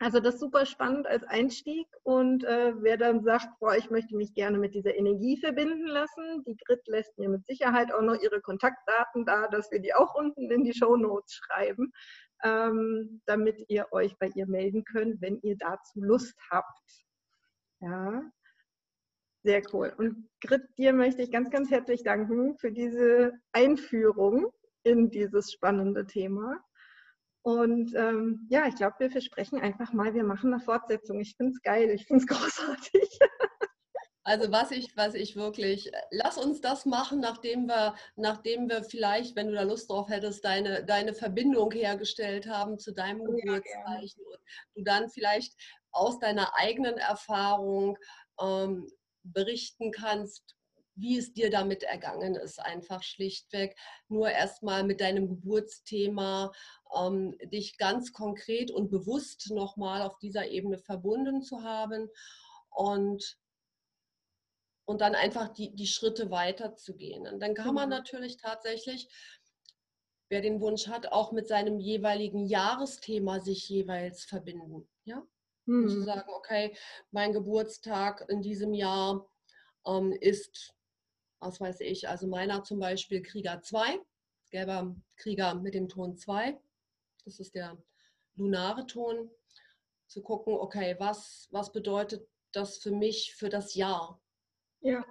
[0.00, 4.16] also das ist super spannend als Einstieg und äh, wer dann sagt, boah, ich möchte
[4.16, 8.20] mich gerne mit dieser Energie verbinden lassen, die Grit lässt mir mit Sicherheit auch noch
[8.20, 11.92] ihre Kontaktdaten da, dass wir die auch unten in die Show Notes schreiben,
[12.42, 17.04] ähm, damit ihr euch bei ihr melden könnt, wenn ihr dazu Lust habt.
[17.80, 18.22] Ja,
[19.44, 19.92] sehr cool.
[19.96, 24.50] Und Grit, dir möchte ich ganz, ganz herzlich danken für diese Einführung
[24.82, 26.58] in dieses spannende Thema.
[27.42, 31.20] Und ähm, ja, ich glaube, wir versprechen einfach mal, wir machen eine Fortsetzung.
[31.20, 33.18] Ich finde es geil, ich finde es großartig.
[34.26, 39.36] Also was ich, was ich wirklich, lass uns das machen, nachdem wir, nachdem wir vielleicht,
[39.36, 44.22] wenn du da Lust drauf hättest, deine, deine Verbindung hergestellt haben zu deinem oh, Geburtszeichen
[44.22, 45.52] ja, und du dann vielleicht
[45.92, 47.98] aus deiner eigenen Erfahrung
[48.40, 48.88] ähm,
[49.24, 50.54] berichten kannst,
[50.96, 53.76] wie es dir damit ergangen ist, einfach schlichtweg.
[54.08, 56.52] Nur erstmal mit deinem Geburtsthema
[56.96, 62.08] ähm, dich ganz konkret und bewusst nochmal auf dieser Ebene verbunden zu haben
[62.70, 63.38] und,
[64.84, 67.26] und dann einfach die, die Schritte weiterzugehen.
[67.26, 67.96] Und dann kann man mhm.
[67.96, 69.08] natürlich tatsächlich,
[70.28, 74.88] wer den Wunsch hat, auch mit seinem jeweiligen Jahresthema sich jeweils verbinden.
[75.04, 75.26] Ja?
[75.66, 75.88] Mhm.
[75.88, 76.76] Zu sagen, okay,
[77.10, 79.26] mein Geburtstag in diesem Jahr
[79.86, 80.74] ähm, ist,
[81.40, 84.00] was weiß ich, also meiner zum Beispiel Krieger 2,
[84.50, 86.58] gelber Krieger mit dem Ton 2.
[87.24, 87.76] Das ist der
[88.36, 89.30] lunare Ton.
[90.06, 94.20] Zu gucken, okay, was, was bedeutet das für mich für das Jahr?
[94.80, 95.04] Ja.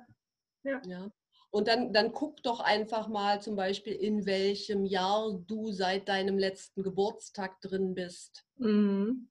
[0.63, 0.81] ja.
[0.85, 1.11] ja.
[1.49, 6.37] Und dann, dann guck doch einfach mal zum Beispiel, in welchem Jahr du seit deinem
[6.37, 8.45] letzten Geburtstag drin bist.
[8.57, 9.29] Mhm.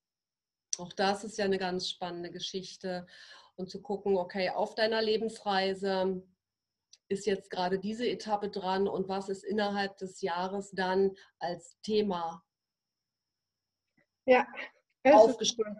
[0.79, 3.07] Auch das ist ja eine ganz spannende Geschichte.
[3.57, 6.23] Und zu gucken, okay, auf deiner Lebensreise
[7.09, 12.43] ist jetzt gerade diese Etappe dran und was ist innerhalb des Jahres dann als Thema
[14.27, 14.47] ja,
[15.05, 15.77] aufgestellt.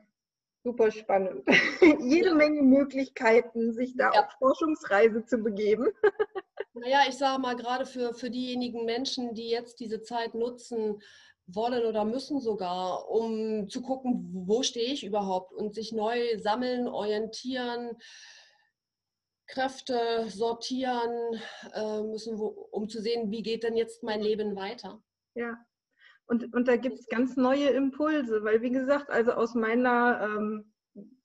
[0.65, 1.45] Super spannend.
[2.01, 2.35] Jede ja.
[2.35, 4.25] Menge Möglichkeiten, sich da ja.
[4.25, 5.89] auf Forschungsreise zu begeben.
[6.75, 11.03] naja, ich sage mal, gerade für, für diejenigen Menschen, die jetzt diese Zeit nutzen,
[11.47, 16.89] wollen oder müssen sogar, um zu gucken, wo stehe ich überhaupt und sich neu sammeln,
[16.89, 17.97] orientieren,
[19.47, 21.41] Kräfte sortieren
[21.75, 25.03] äh, müssen, um zu sehen, wie geht denn jetzt mein Leben weiter.
[25.35, 25.59] Ja,
[26.27, 30.72] und, und da gibt es ganz neue Impulse, weil wie gesagt, also aus meiner ähm,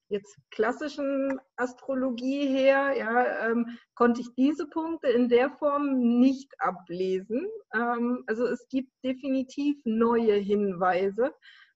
[0.10, 7.48] jetzt klassischen Astrologie her, ja, ähm, konnte ich diese Punkte in der Form nicht ablesen.
[7.74, 11.34] Ähm, also es gibt definitiv neue Hinweise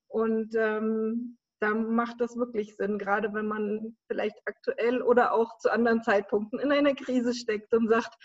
[0.08, 5.72] und ähm, da macht das wirklich Sinn, gerade wenn man vielleicht aktuell oder auch zu
[5.72, 8.16] anderen Zeitpunkten in einer Krise steckt und sagt,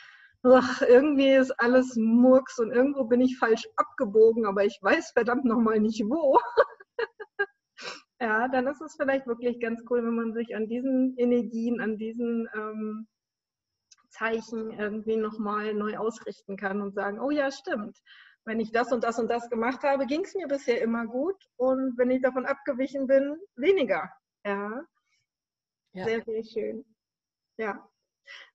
[0.43, 5.45] ach, irgendwie ist alles Murks und irgendwo bin ich falsch abgebogen, aber ich weiß verdammt
[5.45, 6.39] nochmal nicht wo.
[8.21, 11.99] Ja, dann ist es vielleicht wirklich ganz cool, wenn man sich an diesen Energien, an
[11.99, 13.07] diesen ähm,
[14.09, 17.99] Zeichen irgendwie nochmal neu ausrichten kann und sagen, oh ja, stimmt.
[18.45, 21.37] Wenn ich das und das und das gemacht habe, ging es mir bisher immer gut
[21.57, 24.11] und wenn ich davon abgewichen bin, weniger.
[24.45, 24.83] Ja.
[25.93, 26.05] ja.
[26.05, 26.85] Sehr, sehr schön.
[27.59, 27.87] Ja.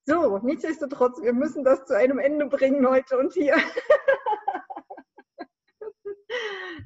[0.04, 3.54] So, nichtsdestotrotz, wir müssen das zu einem Ende bringen heute und hier.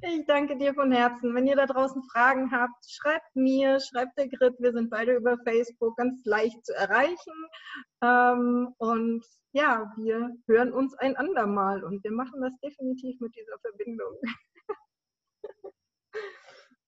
[0.03, 1.35] Ich danke dir von Herzen.
[1.35, 4.55] Wenn ihr da draußen Fragen habt, schreibt mir, schreibt der Grit.
[4.59, 7.35] Wir sind beide über Facebook ganz leicht zu erreichen.
[8.03, 13.59] Ähm, und ja, wir hören uns ein andermal und wir machen das definitiv mit dieser
[13.61, 14.15] Verbindung.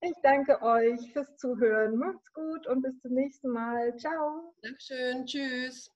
[0.00, 1.96] Ich danke euch fürs Zuhören.
[1.96, 3.96] Macht's gut und bis zum nächsten Mal.
[3.96, 4.54] Ciao.
[4.62, 5.26] Dankeschön.
[5.26, 5.90] Tschüss.